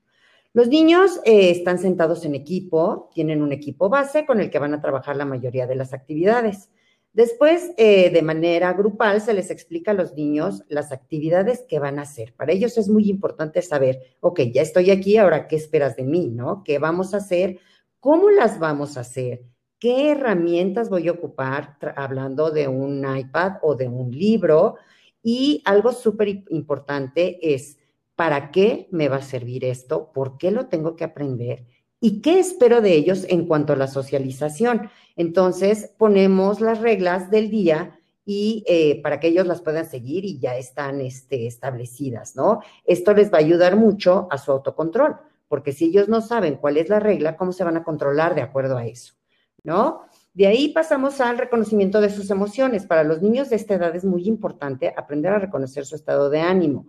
Los 0.54 0.68
niños 0.68 1.18
eh, 1.25 1.50
están 1.50 1.78
sentados 1.78 2.26
en 2.26 2.35
equipo, 2.35 3.11
tienen 3.14 3.42
un 3.42 3.52
equipo 3.52 3.88
base 3.88 4.26
con 4.26 4.38
el 4.38 4.50
que 4.50 4.59
van 4.59 4.75
a 4.75 4.82
trabajar 4.82 5.16
la 5.16 5.25
mayoría 5.25 5.66
de 5.66 5.76
las 5.76 5.94
actividades. 5.94 6.68
Después, 7.14 7.73
eh, 7.78 8.11
de 8.11 8.23
manera 8.23 8.75
grupal, 8.75 9.23
se 9.23 9.32
les 9.32 9.50
explica 9.50 9.92
a 9.92 9.94
los 9.94 10.14
niños 10.14 10.62
las 10.68 10.92
actividades 10.92 11.64
que 11.66 11.78
van 11.78 11.99
a 11.99 12.02
hacer. 12.02 12.35
Para 12.35 12.52
ellos 12.52 12.76
es 12.76 12.88
muy 12.90 13.09
importante 13.09 13.62
saber, 13.62 14.16
ok, 14.21 14.40
ya 14.52 14.61
estoy 14.61 14.90
aquí, 14.90 15.16
ahora, 15.16 15.49
¿qué 15.49 15.56
esperas 15.56 15.97
de 15.97 16.04
mí? 16.04 16.28
¿No? 16.28 16.62
¿Qué 16.64 16.78
vamos 16.78 17.14
a 17.14 17.18
hacer? 17.18 17.59
¿Cómo 17.99 18.30
las 18.30 18.59
vamos 18.59 18.99
a 18.99 19.00
hacer? 19.00 19.42
¿Qué 19.78 20.11
herramientas 20.11 20.90
voy 20.90 21.09
a 21.09 21.12
ocupar 21.12 21.78
hablando 21.97 22.50
de 22.50 22.68
un 22.68 23.04
iPad 23.16 23.52
o 23.62 23.75
de 23.75 23.88
un 23.88 24.11
libro? 24.11 24.76
Y 25.23 25.62
algo 25.64 25.92
súper 25.92 26.44
importante 26.50 27.54
es, 27.54 27.78
¿Para 28.16 28.50
qué 28.50 28.88
me 28.90 29.09
va 29.09 29.16
a 29.16 29.23
servir 29.23 29.64
esto? 29.64 30.12
¿Por 30.12 30.38
qué 30.38 30.50
lo 30.50 30.66
tengo 30.66 30.97
que 30.97 31.04
aprender? 31.04 31.66
y 32.04 32.21
qué 32.21 32.40
espero 32.40 32.81
de 32.81 32.95
ellos 32.95 33.25
en 33.28 33.47
cuanto 33.47 33.73
a 33.73 33.76
la 33.76 33.87
socialización. 33.87 34.90
Entonces, 35.14 35.92
ponemos 35.97 36.61
las 36.61 36.81
reglas 36.81 37.31
del 37.31 37.49
día 37.49 37.97
y 38.25 38.64
eh, 38.66 39.00
para 39.02 39.21
que 39.21 39.28
ellos 39.28 39.47
las 39.47 39.62
puedan 39.62 39.87
seguir 39.88 40.25
y 40.25 40.40
ya 40.40 40.57
están 40.57 41.00
este, 41.00 41.47
establecidas, 41.47 42.35
¿no? 42.35 42.61
Esto 42.85 43.14
les 43.14 43.33
va 43.33 43.38
a 43.38 43.40
ayudar 43.40 43.76
mucho 43.76 44.26
a 44.33 44.38
su 44.38 44.50
autocontrol, 44.50 45.16
porque 45.47 45.71
si 45.71 45.87
ellos 45.87 46.09
no 46.09 46.21
saben 46.21 46.57
cuál 46.57 46.76
es 46.76 46.88
la 46.88 46.99
regla, 46.99 47.37
¿cómo 47.37 47.52
se 47.52 47.62
van 47.62 47.76
a 47.76 47.85
controlar 47.85 48.35
de 48.35 48.42
acuerdo 48.42 48.76
a 48.76 48.85
eso, 48.85 49.14
¿no? 49.62 50.02
De 50.35 50.49
ahí 50.49 50.71
pasamos 50.71 51.21
al 51.21 51.38
reconocimiento 51.38 52.00
de 52.00 52.11
sus 52.11 52.31
emociones. 52.31 52.85
Para 52.85 53.04
los 53.04 53.23
niños 53.23 53.49
de 53.49 53.57
esta 53.57 53.75
edad 53.75 53.95
es 53.95 54.04
muy 54.04 54.26
importante 54.26 54.92
aprender 54.97 55.33
a 55.33 55.38
reconocer 55.38 55.87
su 55.87 55.95
estado 55.95 56.31
de 56.31 56.40
ánimo. 56.40 56.87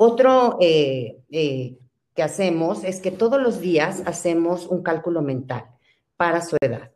Otro 0.00 0.58
eh, 0.60 1.18
eh, 1.28 1.76
que 2.14 2.22
hacemos 2.22 2.84
es 2.84 3.00
que 3.00 3.10
todos 3.10 3.42
los 3.42 3.60
días 3.60 4.04
hacemos 4.06 4.68
un 4.68 4.84
cálculo 4.84 5.22
mental 5.22 5.64
para 6.16 6.40
su 6.40 6.56
edad. 6.60 6.92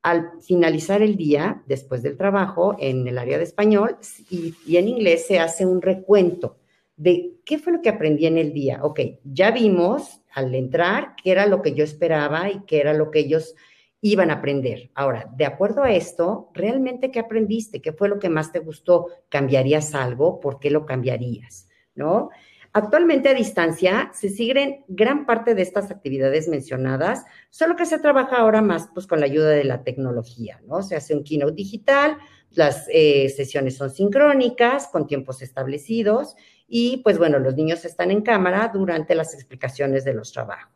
Al 0.00 0.30
finalizar 0.40 1.02
el 1.02 1.16
día, 1.18 1.62
después 1.66 2.02
del 2.02 2.16
trabajo, 2.16 2.74
en 2.78 3.06
el 3.06 3.18
área 3.18 3.36
de 3.36 3.44
español 3.44 3.98
y, 4.30 4.54
y 4.66 4.78
en 4.78 4.88
inglés 4.88 5.26
se 5.26 5.38
hace 5.38 5.66
un 5.66 5.82
recuento 5.82 6.56
de 6.96 7.34
qué 7.44 7.58
fue 7.58 7.74
lo 7.74 7.82
que 7.82 7.90
aprendí 7.90 8.24
en 8.24 8.38
el 8.38 8.54
día. 8.54 8.82
Ok, 8.82 9.00
ya 9.22 9.50
vimos 9.50 10.22
al 10.32 10.54
entrar 10.54 11.14
qué 11.22 11.32
era 11.32 11.44
lo 11.44 11.60
que 11.60 11.74
yo 11.74 11.84
esperaba 11.84 12.50
y 12.50 12.60
qué 12.60 12.80
era 12.80 12.94
lo 12.94 13.10
que 13.10 13.18
ellos 13.18 13.54
iban 14.00 14.30
a 14.30 14.34
aprender. 14.34 14.90
Ahora, 14.94 15.30
de 15.36 15.44
acuerdo 15.44 15.82
a 15.82 15.92
esto, 15.92 16.48
¿realmente 16.54 17.10
qué 17.10 17.18
aprendiste? 17.18 17.82
¿Qué 17.82 17.92
fue 17.92 18.08
lo 18.08 18.18
que 18.18 18.30
más 18.30 18.50
te 18.50 18.60
gustó? 18.60 19.08
¿Cambiarías 19.28 19.94
algo? 19.94 20.40
¿Por 20.40 20.58
qué 20.58 20.70
lo 20.70 20.86
cambiarías? 20.86 21.65
¿No? 21.96 22.30
Actualmente 22.72 23.30
a 23.30 23.34
distancia 23.34 24.10
se 24.12 24.28
siguen 24.28 24.84
gran 24.86 25.24
parte 25.24 25.54
de 25.54 25.62
estas 25.62 25.90
actividades 25.90 26.46
mencionadas, 26.46 27.24
solo 27.48 27.74
que 27.74 27.86
se 27.86 27.98
trabaja 27.98 28.36
ahora 28.36 28.60
más 28.60 28.90
pues 28.92 29.06
con 29.06 29.20
la 29.20 29.24
ayuda 29.24 29.48
de 29.48 29.64
la 29.64 29.82
tecnología, 29.82 30.60
¿no? 30.66 30.82
Se 30.82 30.94
hace 30.94 31.14
un 31.14 31.24
keynote 31.24 31.54
digital, 31.54 32.18
las 32.50 32.86
eh, 32.92 33.30
sesiones 33.30 33.76
son 33.76 33.88
sincrónicas, 33.88 34.88
con 34.88 35.06
tiempos 35.06 35.40
establecidos 35.40 36.36
y 36.68 36.98
pues 36.98 37.16
bueno, 37.16 37.38
los 37.38 37.56
niños 37.56 37.84
están 37.86 38.10
en 38.10 38.20
cámara 38.20 38.70
durante 38.74 39.14
las 39.14 39.32
explicaciones 39.32 40.04
de 40.04 40.12
los 40.12 40.32
trabajos. 40.32 40.70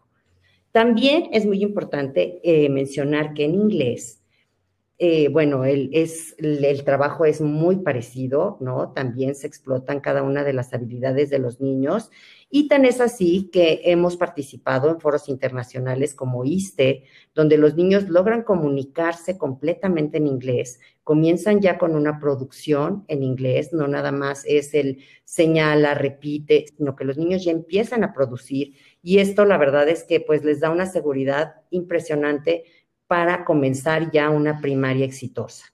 También 0.72 1.28
es 1.32 1.44
muy 1.44 1.62
importante 1.62 2.40
eh, 2.42 2.70
mencionar 2.70 3.34
que 3.34 3.44
en 3.44 3.54
inglés 3.54 4.19
eh, 5.02 5.28
bueno, 5.28 5.64
el, 5.64 5.88
es, 5.94 6.34
el, 6.36 6.84
trabajo 6.84 7.24
es 7.24 7.40
muy 7.40 7.76
parecido, 7.76 8.58
¿no? 8.60 8.92
También 8.92 9.34
se 9.34 9.46
explotan 9.46 10.00
cada 10.00 10.22
una 10.22 10.44
de 10.44 10.52
las 10.52 10.74
habilidades 10.74 11.30
de 11.30 11.38
los 11.38 11.58
niños. 11.58 12.10
Y 12.50 12.68
tan 12.68 12.84
es 12.84 13.00
así 13.00 13.48
que 13.50 13.80
hemos 13.84 14.18
participado 14.18 14.90
en 14.90 15.00
foros 15.00 15.30
internacionales 15.30 16.14
como 16.14 16.44
ISTE, 16.44 17.04
donde 17.34 17.56
los 17.56 17.76
niños 17.76 18.10
logran 18.10 18.42
comunicarse 18.42 19.38
completamente 19.38 20.18
en 20.18 20.26
inglés, 20.26 20.80
comienzan 21.02 21.62
ya 21.62 21.78
con 21.78 21.96
una 21.96 22.20
producción 22.20 23.06
en 23.08 23.22
inglés, 23.22 23.72
no 23.72 23.88
nada 23.88 24.12
más 24.12 24.44
es 24.44 24.74
el 24.74 24.98
señala, 25.24 25.94
repite, 25.94 26.66
sino 26.76 26.94
que 26.94 27.04
los 27.04 27.16
niños 27.16 27.42
ya 27.42 27.52
empiezan 27.52 28.04
a 28.04 28.12
producir. 28.12 28.74
Y 29.02 29.18
esto 29.18 29.46
la 29.46 29.56
verdad 29.56 29.88
es 29.88 30.04
que 30.04 30.20
pues 30.20 30.44
les 30.44 30.60
da 30.60 30.68
una 30.68 30.84
seguridad 30.84 31.62
impresionante 31.70 32.64
para 33.10 33.44
comenzar 33.44 34.12
ya 34.12 34.30
una 34.30 34.60
primaria 34.60 35.04
exitosa. 35.04 35.64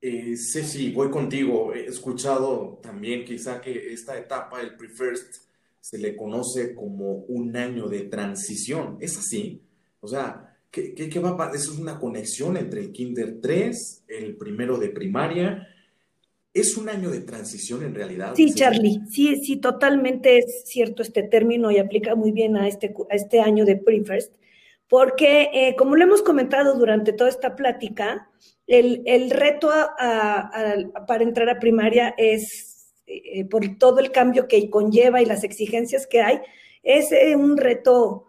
Eh, 0.00 0.34
Ceci, 0.34 0.92
voy 0.92 1.10
contigo. 1.10 1.74
He 1.74 1.84
escuchado 1.84 2.80
también 2.82 3.26
quizá 3.26 3.60
que 3.60 3.92
esta 3.92 4.16
etapa, 4.16 4.62
el 4.62 4.74
pre-first, 4.74 5.42
se 5.78 5.98
le 5.98 6.16
conoce 6.16 6.74
como 6.74 7.16
un 7.28 7.54
año 7.54 7.86
de 7.86 8.04
transición. 8.04 8.96
¿Es 8.98 9.18
así? 9.18 9.60
O 10.00 10.08
sea, 10.08 10.56
¿qué, 10.70 10.94
qué, 10.94 11.18
va 11.18 11.36
a 11.38 11.54
Eso 11.54 11.74
es 11.74 11.78
una 11.78 12.00
conexión 12.00 12.56
entre 12.56 12.80
el 12.80 12.92
Kinder 12.92 13.42
3, 13.42 14.04
el 14.08 14.38
primero 14.38 14.78
de 14.78 14.88
primaria. 14.88 15.68
¿Es 16.54 16.78
un 16.78 16.88
año 16.88 17.10
de 17.10 17.20
transición 17.20 17.84
en 17.84 17.94
realidad? 17.94 18.32
Sí, 18.34 18.54
Charlie, 18.54 19.02
sí, 19.10 19.36
sí, 19.44 19.56
totalmente 19.56 20.38
es 20.38 20.62
cierto 20.64 21.02
este 21.02 21.24
término 21.24 21.70
y 21.70 21.76
aplica 21.76 22.14
muy 22.14 22.32
bien 22.32 22.56
a 22.56 22.66
este, 22.66 22.94
a 23.10 23.14
este 23.14 23.40
año 23.40 23.66
de 23.66 23.76
pre-first 23.76 24.32
porque 24.88 25.50
eh, 25.52 25.76
como 25.76 25.96
lo 25.96 26.04
hemos 26.04 26.22
comentado 26.22 26.74
durante 26.74 27.12
toda 27.12 27.30
esta 27.30 27.56
plática, 27.56 28.30
el, 28.66 29.30
reto 29.30 29.70
para 31.06 31.22
entrar 31.22 31.48
a 31.48 31.58
primaria 31.58 32.14
es, 32.16 32.94
eh, 33.06 33.44
por 33.44 33.78
todo 33.78 34.00
el 34.00 34.10
cambio 34.10 34.48
que 34.48 34.70
conlleva 34.70 35.22
y 35.22 35.26
las 35.26 35.44
exigencias 35.44 36.06
que 36.06 36.20
hay, 36.20 36.40
es 36.82 37.12
eh, 37.12 37.36
un 37.36 37.56
reto 37.56 38.24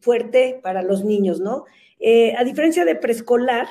fuerte 0.00 0.60
para 0.62 0.82
los 0.82 1.04
niños, 1.04 1.40
¿no? 1.40 1.66
a 2.38 2.44
diferencia 2.44 2.86
de 2.86 2.94
preescolar, 2.94 3.66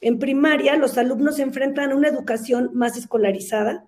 en 0.00 0.18
primaria 0.18 0.76
los 0.76 0.96
alumnos 0.96 1.36
se 1.36 1.42
enfrentan 1.42 1.90
a 1.90 1.96
una 1.96 2.08
educación 2.08 2.70
más 2.72 2.96
escolarizada, 2.96 3.84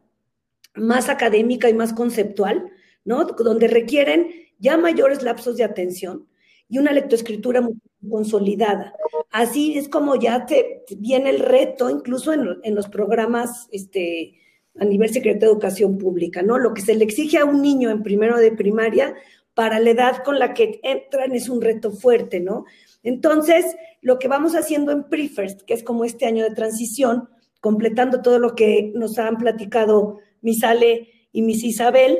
más 0.75 1.09
académica 1.09 1.71
y 1.71 1.75
más 1.75 1.95
conceptual, 1.95 2.71
¿no? 3.05 3.25
Donde 3.25 3.69
requieren 3.69 4.29
ya 4.59 4.77
mayores 4.77 5.23
lapsos 5.23 5.57
de 5.57 5.65
atención 5.65 6.27
y 6.71 6.79
una 6.79 6.93
lectoescritura 6.93 7.61
muy 7.61 7.75
consolidada. 8.09 8.95
Así 9.31 9.77
es 9.77 9.89
como 9.89 10.17
ya 10.17 10.47
te 10.47 10.85
viene 10.97 11.31
el 11.31 11.41
reto, 11.41 11.91
incluso 11.91 12.33
en, 12.33 12.75
los 12.75 12.89
programas 12.89 13.69
este, 13.73 14.39
a 14.79 14.85
nivel 14.85 15.11
secreto 15.11 15.47
de 15.47 15.53
educación 15.53 15.99
pública, 15.99 16.43
¿no? 16.43 16.59
Lo 16.59 16.73
que 16.73 16.83
se 16.83 16.95
le 16.95 17.05
exige 17.05 17.39
a 17.39 17.45
un 17.45 17.61
niño 17.61 17.91
en 17.91 18.03
primero 18.03 18.39
de 18.39 18.53
primaria 18.53 19.15
para 19.55 19.81
la 19.81 19.91
edad 19.91 20.23
con 20.25 20.39
la 20.39 20.55
que 20.55 20.81
entran 20.83 21.35
es 21.35 21.49
un 21.49 21.61
reto 21.61 21.91
fuerte, 21.91 22.41
¿no? 22.41 22.65
Entonces, 23.03 23.65
lo 24.01 24.19
que 24.19 24.29
vamos 24.29 24.55
haciendo 24.55 24.93
en 24.93 25.05
Prefirst, 25.05 25.63
que 25.63 25.75
es 25.75 25.83
como 25.83 26.05
este 26.05 26.27
año 26.27 26.45
de 26.45 26.55
transición, 26.55 27.29
completando 27.61 28.23
todo 28.23 28.39
lo 28.39 28.55
que 28.55 28.93
nos 28.95 29.19
han 29.19 29.37
platicado 29.37 30.19
Misale 30.41 31.09
y 31.33 31.43
Miss 31.43 31.65
Isabel, 31.65 32.19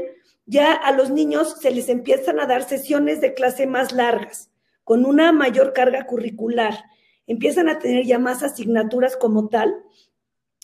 ya 0.51 0.73
a 0.73 0.91
los 0.91 1.11
niños 1.11 1.57
se 1.61 1.71
les 1.71 1.89
empiezan 1.89 2.41
a 2.41 2.47
dar 2.47 2.65
sesiones 2.65 3.21
de 3.21 3.35
clase 3.35 3.69
más 3.69 3.93
largas, 3.93 4.51
con 4.83 5.07
una 5.07 5.31
mayor 5.31 5.73
carga 5.73 6.07
curricular. 6.07 6.87
Empiezan 7.29 7.69
a 7.69 7.79
tener 7.79 8.05
ya 8.05 8.19
más 8.19 8.43
asignaturas 8.43 9.17
como 9.17 9.49
tal, 9.49 9.73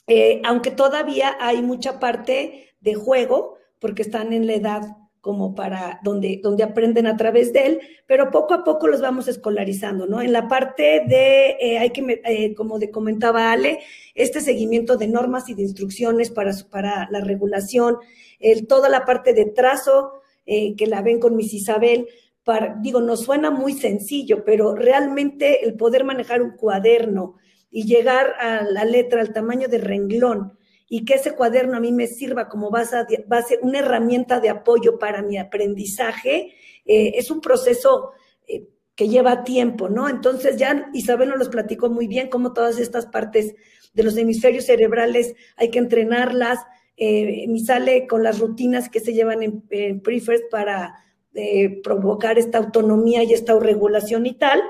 eh, 0.08 0.42
aunque 0.44 0.72
todavía 0.72 1.36
hay 1.38 1.62
mucha 1.62 2.00
parte 2.00 2.74
de 2.80 2.94
juego, 2.94 3.58
porque 3.78 4.02
están 4.02 4.32
en 4.32 4.48
la 4.48 4.54
edad 4.54 4.82
como 5.26 5.56
para 5.56 5.98
donde, 6.04 6.38
donde 6.40 6.62
aprenden 6.62 7.08
a 7.08 7.16
través 7.16 7.52
de 7.52 7.66
él, 7.66 7.80
pero 8.06 8.30
poco 8.30 8.54
a 8.54 8.62
poco 8.62 8.86
los 8.86 9.00
vamos 9.00 9.26
escolarizando, 9.26 10.06
¿no? 10.06 10.22
En 10.22 10.32
la 10.32 10.46
parte 10.46 11.02
de, 11.04 11.56
eh, 11.58 11.78
hay 11.80 11.90
que, 11.90 12.22
eh, 12.24 12.54
como 12.54 12.78
de 12.78 12.92
comentaba 12.92 13.50
Ale, 13.50 13.80
este 14.14 14.40
seguimiento 14.40 14.96
de 14.96 15.08
normas 15.08 15.48
y 15.48 15.54
de 15.54 15.62
instrucciones 15.62 16.30
para, 16.30 16.52
para 16.70 17.08
la 17.10 17.18
regulación, 17.22 17.96
el, 18.38 18.68
toda 18.68 18.88
la 18.88 19.04
parte 19.04 19.34
de 19.34 19.46
trazo, 19.46 20.12
eh, 20.46 20.76
que 20.76 20.86
la 20.86 21.02
ven 21.02 21.18
con 21.18 21.34
Miss 21.34 21.52
Isabel, 21.54 22.06
para, 22.44 22.76
digo, 22.80 23.00
nos 23.00 23.22
suena 23.22 23.50
muy 23.50 23.72
sencillo, 23.72 24.44
pero 24.44 24.76
realmente 24.76 25.64
el 25.64 25.74
poder 25.74 26.04
manejar 26.04 26.40
un 26.40 26.52
cuaderno 26.52 27.34
y 27.68 27.84
llegar 27.84 28.32
a 28.38 28.62
la 28.62 28.84
letra, 28.84 29.22
al 29.22 29.32
tamaño 29.32 29.66
de 29.66 29.78
renglón, 29.78 30.56
y 30.88 31.04
que 31.04 31.14
ese 31.14 31.34
cuaderno 31.34 31.76
a 31.76 31.80
mí 31.80 31.92
me 31.92 32.06
sirva 32.06 32.48
como 32.48 32.70
base, 32.70 32.96
base 33.26 33.58
una 33.62 33.80
herramienta 33.80 34.40
de 34.40 34.50
apoyo 34.50 34.98
para 34.98 35.22
mi 35.22 35.36
aprendizaje, 35.36 36.54
eh, 36.84 37.12
es 37.16 37.30
un 37.30 37.40
proceso 37.40 38.12
eh, 38.46 38.68
que 38.94 39.08
lleva 39.08 39.42
tiempo, 39.42 39.88
¿no? 39.88 40.08
Entonces 40.08 40.56
ya 40.56 40.88
Isabel 40.94 41.30
nos 41.30 41.38
los 41.38 41.48
platicó 41.48 41.90
muy 41.90 42.06
bien, 42.06 42.28
cómo 42.28 42.52
todas 42.52 42.78
estas 42.78 43.06
partes 43.06 43.54
de 43.94 44.02
los 44.02 44.16
hemisferios 44.16 44.66
cerebrales 44.66 45.34
hay 45.56 45.70
que 45.70 45.80
entrenarlas, 45.80 46.60
eh, 46.96 47.46
me 47.48 47.58
sale 47.58 48.06
con 48.06 48.22
las 48.22 48.38
rutinas 48.38 48.88
que 48.88 49.00
se 49.00 49.12
llevan 49.12 49.42
en, 49.42 49.64
en 49.70 50.02
para 50.50 50.94
eh, 51.34 51.82
provocar 51.82 52.38
esta 52.38 52.58
autonomía 52.58 53.22
y 53.24 53.32
esta 53.32 53.58
regulación 53.58 54.24
y 54.26 54.34
tal, 54.34 54.62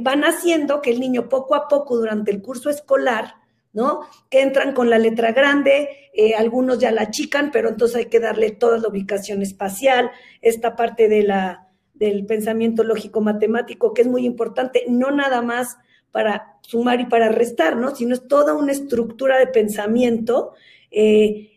van 0.00 0.22
haciendo 0.24 0.82
que 0.82 0.90
el 0.90 1.00
niño 1.00 1.30
poco 1.30 1.54
a 1.54 1.66
poco 1.66 1.96
durante 1.96 2.30
el 2.30 2.42
curso 2.42 2.68
escolar 2.68 3.36
¿no? 3.72 4.02
Que 4.30 4.42
entran 4.42 4.74
con 4.74 4.90
la 4.90 4.98
letra 4.98 5.32
grande, 5.32 6.10
eh, 6.12 6.34
algunos 6.34 6.78
ya 6.78 6.92
la 6.92 7.02
achican, 7.02 7.50
pero 7.50 7.70
entonces 7.70 7.96
hay 7.96 8.06
que 8.06 8.20
darle 8.20 8.50
toda 8.50 8.78
la 8.78 8.88
ubicación 8.88 9.42
espacial, 9.42 10.10
esta 10.40 10.76
parte 10.76 11.08
de 11.08 11.22
la, 11.22 11.68
del 11.94 12.26
pensamiento 12.26 12.84
lógico-matemático, 12.84 13.94
que 13.94 14.02
es 14.02 14.08
muy 14.08 14.26
importante, 14.26 14.84
no 14.88 15.10
nada 15.10 15.42
más 15.42 15.78
para 16.10 16.58
sumar 16.60 17.00
y 17.00 17.06
para 17.06 17.30
restar, 17.30 17.76
¿no? 17.76 17.94
Sino 17.94 18.14
es 18.14 18.28
toda 18.28 18.54
una 18.54 18.72
estructura 18.72 19.38
de 19.38 19.46
pensamiento, 19.46 20.52
eh, 20.90 21.50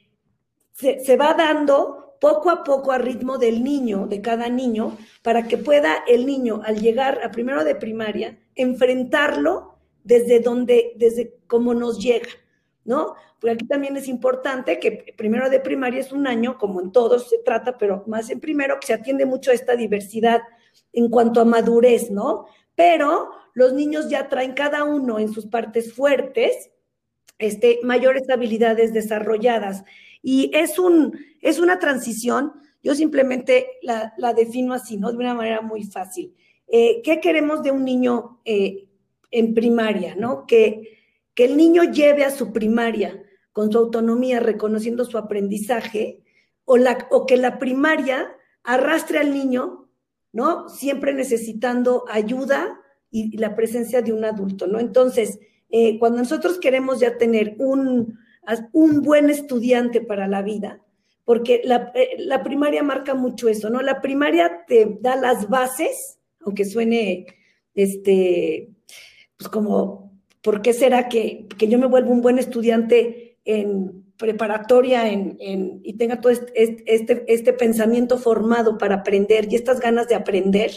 se, 0.71 0.99
se 0.99 1.17
va 1.17 1.33
dando 1.33 2.15
poco 2.21 2.49
a 2.49 2.63
poco 2.63 2.91
a 2.93 2.97
ritmo 2.97 3.37
del 3.37 3.63
niño, 3.63 4.07
de 4.07 4.21
cada 4.21 4.47
niño, 4.47 4.97
para 5.21 5.47
que 5.47 5.57
pueda 5.57 5.97
el 6.07 6.25
niño, 6.25 6.61
al 6.65 6.79
llegar 6.79 7.19
a 7.23 7.31
primero 7.31 7.65
de 7.65 7.75
primaria, 7.75 8.39
enfrentarlo 8.55 9.74
desde 10.05 10.39
donde, 10.39 10.93
desde 10.95 11.35
cómo 11.47 11.73
nos 11.73 11.99
llega, 11.99 12.29
¿no? 12.85 13.15
Porque 13.41 13.55
aquí 13.55 13.67
también 13.67 13.97
es 13.97 14.07
importante 14.07 14.79
que 14.79 15.13
primero 15.17 15.49
de 15.49 15.59
primaria 15.59 15.99
es 15.99 16.13
un 16.13 16.27
año, 16.27 16.57
como 16.57 16.79
en 16.79 16.91
todos 16.93 17.29
se 17.29 17.39
trata, 17.39 17.77
pero 17.77 18.03
más 18.07 18.29
en 18.29 18.39
primero, 18.39 18.79
que 18.79 18.87
se 18.87 18.93
atiende 18.93 19.25
mucho 19.25 19.51
a 19.51 19.55
esta 19.55 19.75
diversidad 19.75 20.41
en 20.93 21.09
cuanto 21.09 21.41
a 21.41 21.45
madurez, 21.45 22.09
¿no? 22.11 22.45
Pero 22.75 23.31
los 23.53 23.73
niños 23.73 24.09
ya 24.09 24.29
traen 24.29 24.53
cada 24.53 24.83
uno 24.83 25.19
en 25.19 25.33
sus 25.33 25.47
partes 25.47 25.93
fuertes 25.93 26.71
este, 27.39 27.79
mayores 27.83 28.29
habilidades 28.29 28.93
desarrolladas. 28.93 29.83
Y 30.21 30.51
es, 30.53 30.79
un, 30.79 31.17
es 31.41 31.59
una 31.59 31.79
transición, 31.79 32.53
yo 32.83 32.95
simplemente 32.95 33.67
la, 33.81 34.33
defino 34.35 34.73
así, 34.73 34.97
¿no? 34.97 35.11
De 35.11 35.17
una 35.17 35.33
manera 35.33 35.61
muy 35.61 35.83
fácil. 35.83 36.33
Eh, 36.67 37.01
¿Qué 37.03 37.19
queremos 37.19 37.61
de 37.61 37.71
un 37.71 37.83
niño 37.83 38.39
eh, 38.45 38.84
en 39.35 39.53
primaria, 39.53 40.15
¿no? 40.15 40.45
Que, 40.45 40.99
que 41.33 41.45
el 41.45 41.57
niño 41.57 41.83
lleve 41.83 42.23
a 42.23 42.31
su 42.31 42.53
primaria 42.53 43.21
con 43.51 43.71
su 43.71 43.77
autonomía, 43.77 44.39
reconociendo 44.39 45.05
su 45.05 45.17
aprendizaje, 45.17 46.23
o, 46.65 46.77
la, 46.77 47.07
o 47.11 47.25
que 47.25 47.37
la 47.37 47.59
primaria 47.59 48.35
arrastre 48.63 49.19
al 49.19 49.33
niño, 49.33 49.89
¿no? 50.33 50.67
Siempre 50.69 51.13
necesitando 51.13 52.05
ayuda 52.09 52.79
y 53.11 53.37
la 53.37 53.55
presencia 53.55 54.01
de 54.01 54.13
un 54.13 54.25
adulto, 54.25 54.67
¿no? 54.67 54.79
Entonces, 54.79 55.39
eh, 55.69 55.99
cuando 55.99 56.19
nosotros 56.19 56.59
queremos 56.59 56.99
ya 56.99 57.17
tener 57.17 57.55
un, 57.59 58.17
un 58.71 59.01
buen 59.01 59.29
estudiante 59.29 60.01
para 60.01 60.27
la 60.27 60.41
vida, 60.41 60.81
porque 61.23 61.61
la, 61.63 61.91
eh, 61.95 62.15
la, 62.19 62.43
primaria 62.43 62.83
marca 62.83 63.15
mucho 63.15 63.49
eso, 63.49 63.69
¿no? 63.69 63.81
La 63.81 64.01
primaria 64.01 64.65
te 64.67 64.97
da 65.01 65.15
las 65.15 65.49
bases, 65.49 66.19
aunque 66.41 66.65
suene, 66.65 67.25
este, 67.73 68.74
pues 69.37 69.49
como, 69.49 70.19
¿por 70.41 70.61
qué 70.61 70.73
será 70.73 71.09
que, 71.09 71.47
que 71.57 71.67
yo 71.67 71.77
me 71.77 71.87
vuelvo 71.87 72.11
un 72.11 72.21
buen 72.21 72.39
estudiante 72.39 73.39
en 73.45 74.05
preparatoria 74.17 75.09
en, 75.09 75.37
en, 75.39 75.81
y 75.83 75.93
tenga 75.93 76.21
todo 76.21 76.31
este, 76.31 76.51
este, 76.85 77.25
este 77.27 77.53
pensamiento 77.53 78.17
formado 78.17 78.77
para 78.77 78.95
aprender 78.95 79.47
y 79.51 79.55
estas 79.55 79.79
ganas 79.79 80.07
de 80.07 80.15
aprender, 80.15 80.71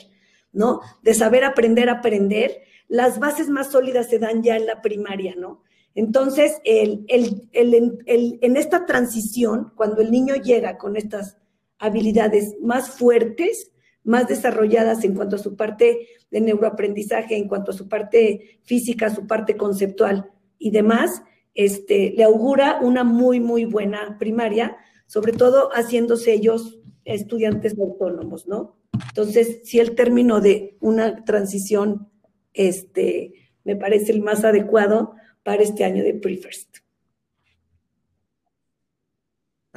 ¿no? 0.53 0.81
De 1.03 1.15
saber 1.15 1.45
aprender, 1.45 1.88
aprender, 1.88 2.62
las 2.88 3.19
bases 3.19 3.49
más 3.49 3.71
sólidas 3.71 4.09
se 4.09 4.19
dan 4.19 4.43
ya 4.43 4.57
en 4.57 4.67
la 4.67 4.83
primaria, 4.83 5.35
¿no? 5.37 5.62
Entonces, 5.95 6.61
el, 6.65 7.05
en 7.53 8.57
esta 8.57 8.87
transición, 8.87 9.73
cuando 9.75 10.00
el 10.00 10.11
niño 10.11 10.37
llega 10.37 10.79
con 10.79 10.97
estas 10.97 11.38
habilidades 11.79 12.57
más 12.61 12.91
fuertes, 12.91 13.73
más 14.09 14.27
desarrolladas 14.27 15.05
en 15.05 15.15
cuanto 15.15 15.37
a 15.37 15.38
su 15.38 15.55
parte 15.55 16.09
de 16.31 16.41
neuroaprendizaje, 16.41 17.37
en 17.37 17.47
cuanto 17.47 17.73
a 17.73 17.75
su 17.75 17.88
parte 17.88 18.61
física, 18.62 19.15
su 19.15 19.27
parte 19.27 19.57
conceptual 19.57 20.31
y 20.59 20.71
demás, 20.71 21.23
este, 21.55 22.15
le 22.17 22.25
augura 22.25 22.79
una 22.81 23.05
muy, 23.05 23.38
muy 23.38 23.67
buena 23.67 24.17
primaria, 24.19 24.79
sobre 25.07 25.33
todo 25.33 25.69
haciéndose 25.73 26.33
ellos 26.33 26.81
estudiantes 27.05 27.79
autónomos, 27.79 28.49
¿no? 28.49 28.79
Entonces, 29.09 29.61
si 29.65 29.79
el 29.79 29.95
término 29.95 30.41
de 30.41 30.79
una 30.81 31.25
transición 31.25 32.09
este, 32.55 33.35
me 33.65 33.77
parece 33.77 34.12
el 34.12 34.23
más 34.23 34.43
adecuado 34.43 35.12
para 35.43 35.62
este 35.62 35.85
año 35.85 36.03
de 36.03 36.15
Prefirst. 36.15 36.79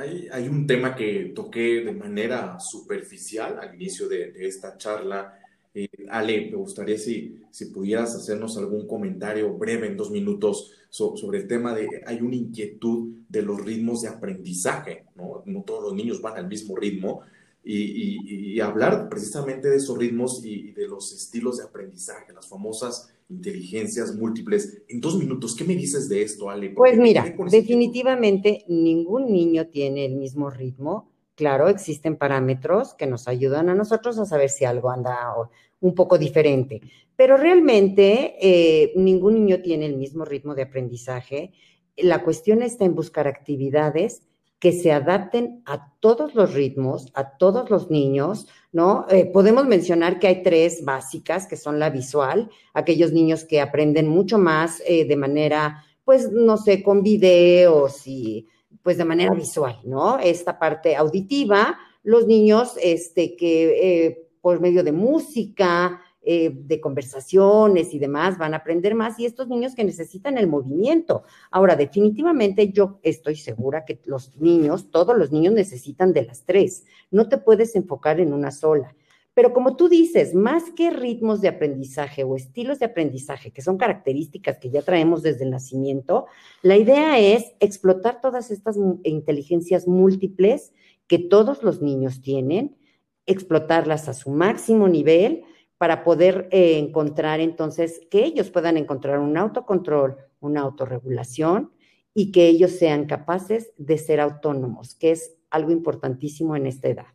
Hay, 0.01 0.27
hay, 0.31 0.48
un 0.48 0.65
tema 0.65 0.96
que 0.96 1.31
toqué 1.36 1.84
de 1.84 1.91
manera 1.91 2.60
superficial 2.60 3.60
al 3.60 3.75
inicio 3.75 4.10
de, 4.10 4.34
esta 4.48 4.75
charla. 4.75 5.38
Eh, 5.75 5.88
Ale, 6.10 6.50
me 6.50 6.58
gustaría 6.58 6.98
si, 6.98 7.39
si 7.51 7.65
pudieras 7.65 8.15
hacernos 8.15 8.58
algún 8.58 8.88
comentario 8.88 9.53
breve 9.53 9.88
en 9.88 9.98
dos 9.98 10.10
minutos 10.10 10.74
sobre 10.89 11.39
el 11.39 11.48
tema 11.48 11.74
de, 11.74 12.03
hay 12.05 12.20
una 12.20 12.36
inquietud 12.36 13.10
de 13.29 13.43
los 13.43 13.63
ritmos 13.63 14.01
de 14.01 14.10
aprendizaje, 14.10 15.05
¿no? 15.15 15.43
No 15.46 15.62
todos 15.62 15.84
los 15.84 15.93
niños 15.93 16.22
van 16.22 16.36
al 16.36 16.48
mismo 16.48 16.75
ritmo 16.75 17.22
y, 17.63 18.59
hablar 18.59 19.09
precisamente 19.09 19.69
de 19.69 19.77
esos 19.77 19.97
ritmos 19.97 20.43
y, 20.43 20.71
de 20.71 20.87
los 20.87 21.13
estilos 21.13 21.57
de 21.57 21.63
aprendizaje, 21.63 22.33
las 22.33 22.47
famosas 22.47 23.11
inteligencias 23.29 24.15
múltiples. 24.15 24.83
En 24.87 24.99
dos 24.99 25.17
minutos, 25.17 25.55
¿qué 25.55 25.63
me 25.63 25.75
dices 25.75 26.09
de 26.09 26.21
esto, 26.21 26.49
Ale? 26.49 26.71
Pues 26.71 26.97
mira, 26.97 27.35
definitivamente 27.49 28.65
ningún 28.67 29.31
niño 29.31 29.67
tiene 29.67 30.05
el 30.05 30.15
mismo 30.15 30.49
ritmo. 30.49 31.09
Claro, 31.35 31.69
existen 31.69 32.17
parámetros 32.17 32.93
que 32.93 33.07
nos 33.07 33.27
ayudan 33.27 33.69
a 33.69 33.75
nosotros 33.75 34.19
a 34.19 34.25
saber 34.25 34.50
si 34.50 34.65
algo 34.65 34.91
anda 34.91 35.33
un 35.79 35.95
poco 35.95 36.17
diferente, 36.17 36.81
pero 37.15 37.37
realmente 37.37 38.35
eh, 38.41 38.91
ningún 38.95 39.35
niño 39.35 39.61
tiene 39.61 39.85
el 39.85 39.97
mismo 39.97 40.25
ritmo 40.25 40.53
de 40.53 40.63
aprendizaje. 40.63 41.53
La 41.97 42.24
cuestión 42.24 42.61
está 42.61 42.85
en 42.85 42.95
buscar 42.95 43.27
actividades 43.27 44.24
que 44.61 44.71
se 44.71 44.91
adapten 44.91 45.63
a 45.65 45.91
todos 46.00 46.35
los 46.35 46.53
ritmos, 46.53 47.11
a 47.15 47.35
todos 47.37 47.71
los 47.71 47.89
niños, 47.89 48.47
¿no? 48.71 49.07
Eh, 49.09 49.25
podemos 49.25 49.65
mencionar 49.65 50.19
que 50.19 50.27
hay 50.27 50.43
tres 50.43 50.85
básicas, 50.85 51.47
que 51.47 51.57
son 51.57 51.79
la 51.79 51.89
visual, 51.89 52.47
aquellos 52.75 53.11
niños 53.11 53.43
que 53.43 53.59
aprenden 53.59 54.07
mucho 54.07 54.37
más 54.37 54.79
eh, 54.85 55.05
de 55.05 55.15
manera, 55.15 55.83
pues, 56.05 56.31
no 56.31 56.57
sé, 56.57 56.83
con 56.83 57.01
videos 57.01 58.05
y, 58.05 58.47
pues, 58.83 59.00
de 59.00 59.05
manera 59.05 59.33
visual, 59.33 59.79
¿no? 59.83 60.19
Esta 60.19 60.59
parte 60.59 60.95
auditiva, 60.95 61.79
los 62.03 62.27
niños, 62.27 62.75
este, 62.83 63.35
que 63.35 64.05
eh, 64.05 64.27
por 64.41 64.59
medio 64.59 64.83
de 64.83 64.91
música, 64.91 66.01
eh, 66.24 66.51
de 66.53 66.79
conversaciones 66.79 67.96
y 67.96 68.00
demás, 68.00 68.38
van 68.38 68.53
a 68.53 68.57
aprender 68.57 68.94
más 68.94 69.20
y 69.20 69.25
estos 69.25 69.48
niños 69.48 69.74
que 69.74 69.84
necesitan 69.84 70.38
el 70.38 70.48
movimiento. 70.48 71.24
Ahora, 71.50 71.75
definitivamente 71.75 72.72
yo 72.72 73.00
estoy 73.01 73.36
segura 73.36 73.86
que 73.86 74.00
los 74.05 74.38
niños, 74.38 74.92
todos 74.92 75.18
los 75.18 75.31
niños 75.31 75.55
necesitan 75.55 76.14
de 76.14 76.25
las 76.25 76.46
tres. 76.46 76.86
No 77.10 77.27
te 77.27 77.40
puedes 77.40 77.75
enfocar 77.75 78.20
en 78.20 78.34
una 78.34 78.51
sola. 78.51 78.96
Pero 79.34 79.53
como 79.53 79.75
tú 79.77 79.88
dices, 79.88 80.36
más 80.36 80.72
que 80.75 80.92
ritmos 80.92 81.42
de 81.42 81.48
aprendizaje 81.48 82.24
o 82.24 82.36
estilos 82.36 82.79
de 82.79 82.86
aprendizaje, 82.86 83.51
que 83.51 83.62
son 83.62 83.77
características 83.77 84.60
que 84.60 84.70
ya 84.70 84.81
traemos 84.81 85.24
desde 85.24 85.46
el 85.46 85.51
nacimiento, 85.51 86.27
la 86.62 86.77
idea 86.77 87.18
es 87.18 87.53
explotar 87.60 88.20
todas 88.22 88.51
estas 88.51 88.77
inteligencias 89.03 89.88
múltiples 89.88 90.74
que 91.07 91.18
todos 91.18 91.64
los 91.64 91.81
niños 91.81 92.22
tienen, 92.22 92.77
explotarlas 93.25 94.10
a 94.10 94.14
su 94.14 94.31
máximo 94.31 94.88
nivel 94.88 95.46
para 95.81 96.03
poder 96.03 96.48
eh, 96.51 96.77
encontrar 96.77 97.39
entonces 97.39 98.01
que 98.11 98.24
ellos 98.24 98.51
puedan 98.51 98.77
encontrar 98.77 99.17
un 99.17 99.35
autocontrol, 99.35 100.15
una 100.39 100.61
autorregulación 100.61 101.72
y 102.13 102.31
que 102.31 102.46
ellos 102.46 102.74
sean 102.74 103.07
capaces 103.07 103.72
de 103.79 103.98
ser 103.98 104.20
autónomos, 104.20 104.94
que 104.94 105.09
es 105.09 105.33
algo 105.50 105.72
importantísimo 105.72 106.55
en 106.55 106.67
esta 106.67 106.87
edad. 106.87 107.07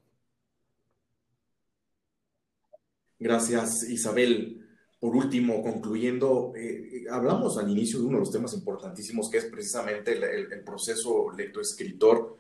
Gracias, 3.21 3.89
Isabel. 3.89 4.67
Por 4.99 5.15
último, 5.15 5.63
concluyendo, 5.63 6.53
eh, 6.57 7.05
hablamos 7.09 7.59
al 7.59 7.71
inicio 7.71 8.01
de 8.01 8.07
uno 8.07 8.17
de 8.17 8.25
los 8.25 8.33
temas 8.33 8.53
importantísimos 8.53 9.31
que 9.31 9.39
es 9.39 9.45
precisamente 9.45 10.15
el, 10.15 10.25
el 10.53 10.65
proceso 10.65 11.31
lectoescritor 11.31 12.37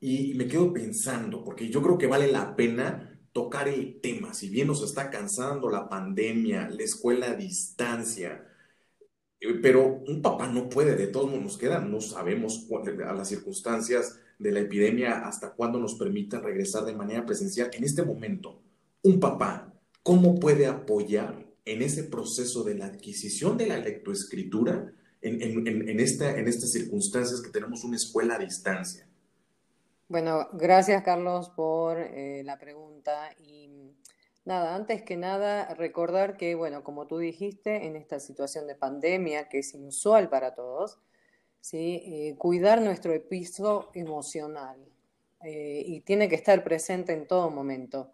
y 0.00 0.34
me 0.34 0.48
quedo 0.48 0.72
pensando, 0.72 1.44
porque 1.44 1.68
yo 1.68 1.80
creo 1.80 1.96
que 1.96 2.08
vale 2.08 2.26
la 2.32 2.56
pena 2.56 3.13
tocar 3.34 3.66
el 3.66 4.00
tema, 4.00 4.32
si 4.32 4.48
bien 4.48 4.68
nos 4.68 4.84
está 4.84 5.10
cansando 5.10 5.68
la 5.68 5.88
pandemia, 5.88 6.70
la 6.70 6.84
escuela 6.84 7.32
a 7.32 7.34
distancia, 7.34 8.46
eh, 9.40 9.54
pero 9.60 10.02
un 10.06 10.22
papá 10.22 10.46
no 10.46 10.68
puede, 10.68 10.94
de 10.94 11.08
todos 11.08 11.26
modos 11.26 11.42
nos 11.42 11.58
queda, 11.58 11.80
no 11.80 12.00
sabemos 12.00 12.68
a 13.04 13.12
las 13.12 13.28
circunstancias 13.28 14.20
de 14.38 14.52
la 14.52 14.60
epidemia 14.60 15.26
hasta 15.26 15.52
cuándo 15.52 15.80
nos 15.80 15.96
permitan 15.96 16.44
regresar 16.44 16.84
de 16.84 16.94
manera 16.94 17.26
presencial. 17.26 17.70
En 17.72 17.82
este 17.82 18.04
momento, 18.04 18.62
un 19.02 19.18
papá, 19.18 19.74
¿cómo 20.04 20.38
puede 20.38 20.66
apoyar 20.66 21.44
en 21.64 21.82
ese 21.82 22.04
proceso 22.04 22.62
de 22.62 22.76
la 22.76 22.86
adquisición 22.86 23.58
de 23.58 23.66
la 23.66 23.78
lectoescritura 23.78 24.92
en, 25.20 25.42
en, 25.42 25.88
en 25.88 25.98
estas 25.98 26.70
circunstancias 26.70 27.40
que 27.40 27.50
tenemos 27.50 27.82
una 27.82 27.96
escuela 27.96 28.36
a 28.36 28.38
distancia? 28.38 29.08
Bueno, 30.14 30.48
gracias 30.52 31.02
Carlos 31.02 31.50
por 31.50 31.98
eh, 31.98 32.44
la 32.44 32.56
pregunta 32.56 33.30
y 33.36 33.68
nada, 34.44 34.76
antes 34.76 35.02
que 35.02 35.16
nada 35.16 35.74
recordar 35.74 36.36
que, 36.36 36.54
bueno, 36.54 36.84
como 36.84 37.08
tú 37.08 37.18
dijiste, 37.18 37.86
en 37.86 37.96
esta 37.96 38.20
situación 38.20 38.68
de 38.68 38.76
pandemia 38.76 39.48
que 39.48 39.58
es 39.58 39.74
inusual 39.74 40.28
para 40.28 40.54
todos, 40.54 41.00
¿sí? 41.60 42.00
Eh, 42.06 42.36
cuidar 42.38 42.80
nuestro 42.80 43.12
piso 43.28 43.90
emocional 43.92 44.78
eh, 45.42 45.82
y 45.84 46.02
tiene 46.02 46.28
que 46.28 46.36
estar 46.36 46.62
presente 46.62 47.12
en 47.12 47.26
todo 47.26 47.50
momento. 47.50 48.12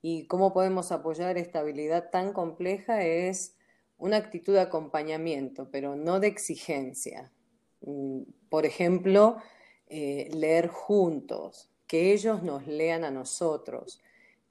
Y 0.00 0.26
cómo 0.28 0.54
podemos 0.54 0.92
apoyar 0.92 1.36
esta 1.36 1.58
habilidad 1.58 2.08
tan 2.08 2.32
compleja 2.32 3.04
es 3.04 3.54
una 3.98 4.16
actitud 4.16 4.54
de 4.54 4.62
acompañamiento, 4.62 5.68
pero 5.70 5.94
no 5.94 6.20
de 6.20 6.28
exigencia. 6.28 7.30
Mm, 7.82 8.22
por 8.48 8.64
ejemplo, 8.64 9.36
eh, 9.88 10.28
leer 10.32 10.68
juntos, 10.68 11.70
que 11.86 12.12
ellos 12.12 12.42
nos 12.42 12.66
lean 12.66 13.04
a 13.04 13.10
nosotros, 13.10 14.00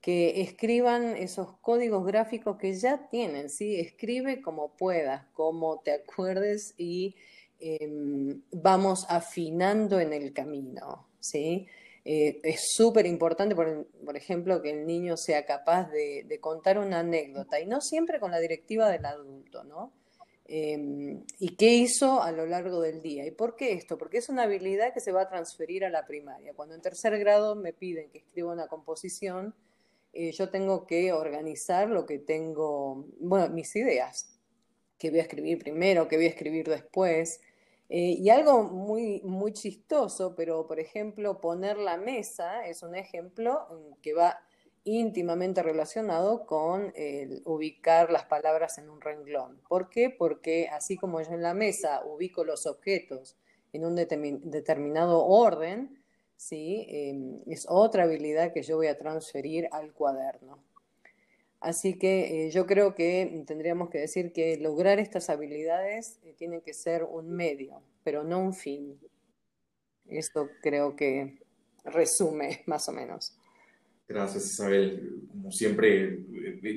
que 0.01 0.41
escriban 0.41 1.15
esos 1.15 1.57
códigos 1.61 2.05
gráficos 2.05 2.57
que 2.57 2.73
ya 2.73 3.07
tienen, 3.09 3.49
¿sí? 3.49 3.79
Escribe 3.79 4.41
como 4.41 4.75
puedas, 4.75 5.25
como 5.33 5.79
te 5.79 5.93
acuerdes 5.93 6.73
y 6.77 7.15
em, 7.59 8.41
vamos 8.51 9.05
afinando 9.09 9.99
en 9.99 10.11
el 10.13 10.33
camino, 10.33 11.07
¿sí? 11.19 11.67
Eh, 12.05 12.41
es 12.43 12.73
súper 12.75 13.05
importante, 13.05 13.55
por, 13.55 14.17
ejemplo, 14.17 14.61
que 14.61 14.71
el 14.71 14.85
niño 14.85 15.15
sea 15.15 15.45
capaz 15.45 15.89
de, 15.89 16.37
contar 16.41 16.77
una 16.77 16.99
anécdota 16.99 17.59
y 17.61 17.65
no 17.65 17.79
siempre 17.79 18.19
con 18.19 18.31
la 18.31 18.39
directiva 18.39 18.89
del 18.89 19.05
adulto, 19.05 19.63
¿no? 19.63 19.93
Em, 20.55 21.23
¿Y 21.39 21.55
qué 21.55 21.73
hizo 21.73 22.21
a 22.21 22.31
lo 22.31 22.45
largo 22.45 22.79
del 22.79 23.01
día? 23.01 23.25
¿Y 23.25 23.31
por 23.31 23.55
qué 23.55 23.71
esto? 23.73 23.97
Porque 23.97 24.19
es 24.19 24.29
una 24.29 24.43
habilidad 24.43 24.93
que 24.93 24.99
se 24.99 25.11
va 25.11 25.23
a 25.23 25.27
transferir 25.27 25.83
a 25.83 25.89
la 25.89 26.05
primaria. 26.05 26.53
Cuando 26.53 26.75
en 26.75 26.81
tercer 26.83 27.17
grado 27.17 27.55
me 27.55 27.73
piden 27.73 28.11
que 28.11 28.19
escriba 28.19 28.53
una 28.53 28.67
composición, 28.67 29.55
eh, 30.13 30.31
yo 30.31 30.51
tengo 30.51 30.85
que 30.85 31.11
organizar 31.11 31.89
lo 31.89 32.05
que 32.05 32.19
tengo, 32.19 33.07
bueno, 33.19 33.49
mis 33.49 33.75
ideas, 33.75 34.37
que 34.99 35.09
voy 35.09 35.21
a 35.21 35.23
escribir 35.23 35.57
primero, 35.57 36.07
que 36.07 36.17
voy 36.17 36.27
a 36.27 36.29
escribir 36.29 36.69
después. 36.69 37.41
Eh, 37.89 38.17
y 38.19 38.29
algo 38.29 38.61
muy, 38.61 39.21
muy 39.23 39.53
chistoso, 39.53 40.35
pero 40.35 40.67
por 40.67 40.79
ejemplo, 40.79 41.41
poner 41.41 41.79
la 41.79 41.97
mesa 41.97 42.67
es 42.67 42.83
un 42.83 42.93
ejemplo 42.93 43.97
que 44.03 44.13
va 44.13 44.39
íntimamente 44.85 45.63
relacionado 45.63 46.45
con 46.45 46.91
el 46.95 47.41
ubicar 47.45 48.11
las 48.11 48.25
palabras 48.25 48.77
en 48.77 48.89
un 48.89 48.99
renglón. 48.99 49.61
¿Por 49.67 49.89
qué? 49.89 50.09
Porque 50.09 50.67
así 50.67 50.97
como 50.97 51.21
yo 51.21 51.31
en 51.31 51.41
la 51.41 51.53
mesa 51.53 52.03
ubico 52.05 52.43
los 52.43 52.65
objetos 52.65 53.37
en 53.71 53.85
un 53.85 53.95
determinado 53.95 55.25
orden, 55.25 56.03
¿sí? 56.35 56.85
Em, 56.89 57.41
es 57.47 57.65
otra 57.69 58.03
habilidad 58.03 58.53
que 58.53 58.61
yo 58.61 58.77
voy 58.77 58.87
a 58.87 58.97
transferir 58.97 59.67
al 59.71 59.93
cuaderno. 59.93 60.63
Así 61.59 61.97
que 61.97 62.47
eh, 62.47 62.51
yo 62.51 62.65
creo 62.65 62.93
que 62.93 63.43
tendríamos 63.47 63.89
que 63.89 63.99
decir 63.99 64.33
que 64.33 64.57
lograr 64.57 64.99
estas 64.99 65.29
habilidades 65.29 66.19
eh, 66.23 66.33
tiene 66.37 66.61
que 66.61 66.73
ser 66.73 67.05
un 67.05 67.29
medio, 67.29 67.81
pero 68.03 68.25
no 68.25 68.39
un 68.39 68.53
fin. 68.53 68.99
Esto 70.07 70.49
creo 70.61 70.97
que 70.97 71.39
resume 71.85 72.63
más 72.67 72.89
o 72.89 72.91
menos. 72.91 73.37
Gracias 74.13 74.45
Isabel. 74.45 75.23
Como 75.31 75.51
siempre, 75.51 76.19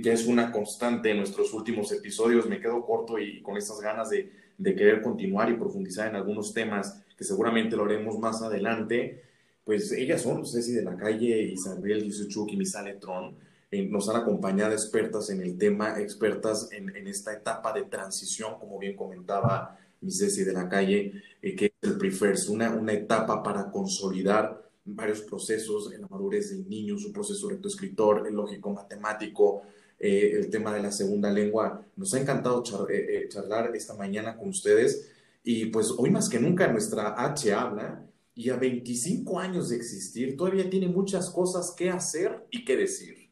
ya 0.02 0.14
es 0.14 0.26
una 0.26 0.50
constante 0.50 1.10
en 1.10 1.18
nuestros 1.18 1.52
últimos 1.52 1.92
episodios. 1.92 2.48
Me 2.48 2.60
quedo 2.60 2.84
corto 2.86 3.18
y 3.18 3.42
con 3.42 3.58
estas 3.58 3.78
ganas 3.80 4.08
de, 4.08 4.32
de 4.56 4.74
querer 4.74 5.02
continuar 5.02 5.50
y 5.50 5.54
profundizar 5.54 6.08
en 6.08 6.16
algunos 6.16 6.54
temas 6.54 7.02
que 7.14 7.24
seguramente 7.24 7.76
lo 7.76 7.84
haremos 7.84 8.18
más 8.18 8.40
adelante. 8.40 9.22
Pues 9.64 9.92
ellas 9.92 10.22
son 10.22 10.46
Ceci 10.46 10.72
de 10.72 10.82
la 10.82 10.96
Calle, 10.96 11.42
Isabel 11.42 12.04
Yusuchuk 12.04 12.52
y 12.52 12.56
Misale 12.56 12.94
Tron 12.94 13.36
eh, 13.70 13.86
nos 13.86 14.08
han 14.08 14.16
acompañado 14.16 14.72
expertas 14.72 15.28
en 15.28 15.42
el 15.42 15.58
tema, 15.58 16.00
expertas 16.00 16.70
en, 16.72 16.88
esta 17.06 17.34
etapa 17.34 17.72
de 17.72 17.82
transición, 17.82 18.58
como 18.58 18.78
bien 18.78 18.96
comentaba 18.96 19.78
mi 20.00 20.10
Ceci 20.10 20.44
de 20.44 20.52
la 20.52 20.68
calle, 20.68 21.12
eh, 21.42 21.54
que 21.54 21.66
es 21.66 21.72
el 21.82 21.98
Prefers, 21.98 22.48
una, 22.48 22.70
una 22.70 22.92
etapa 22.92 23.42
para 23.42 23.70
consolidar 23.70 24.65
varios 24.86 25.20
procesos 25.22 25.92
en 25.92 26.02
la 26.02 26.08
madurez 26.08 26.50
del 26.50 26.68
niño, 26.68 26.98
su 26.98 27.12
proceso 27.12 27.48
rectoescritor, 27.48 28.26
el 28.26 28.34
lógico 28.34 28.72
matemático, 28.72 29.62
eh, 29.98 30.32
el 30.34 30.50
tema 30.50 30.74
de 30.74 30.82
la 30.82 30.92
segunda 30.92 31.30
lengua. 31.30 31.84
Nos 31.96 32.14
ha 32.14 32.20
encantado 32.20 32.62
charlar 32.62 33.74
esta 33.74 33.94
mañana 33.94 34.36
con 34.36 34.48
ustedes 34.48 35.10
y 35.44 35.66
pues 35.66 35.92
hoy 35.96 36.10
más 36.10 36.28
que 36.28 36.38
nunca 36.38 36.66
nuestra 36.68 37.14
H 37.16 37.52
habla 37.52 38.04
y 38.34 38.50
a 38.50 38.56
25 38.56 39.38
años 39.38 39.68
de 39.70 39.76
existir 39.76 40.36
todavía 40.36 40.68
tiene 40.68 40.88
muchas 40.88 41.30
cosas 41.30 41.72
que 41.76 41.90
hacer 41.90 42.46
y 42.50 42.64
que 42.64 42.76
decir. 42.76 43.26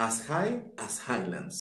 as 0.00 0.16
high 0.28 0.62
as 0.78 0.94
highlands. 1.06 1.56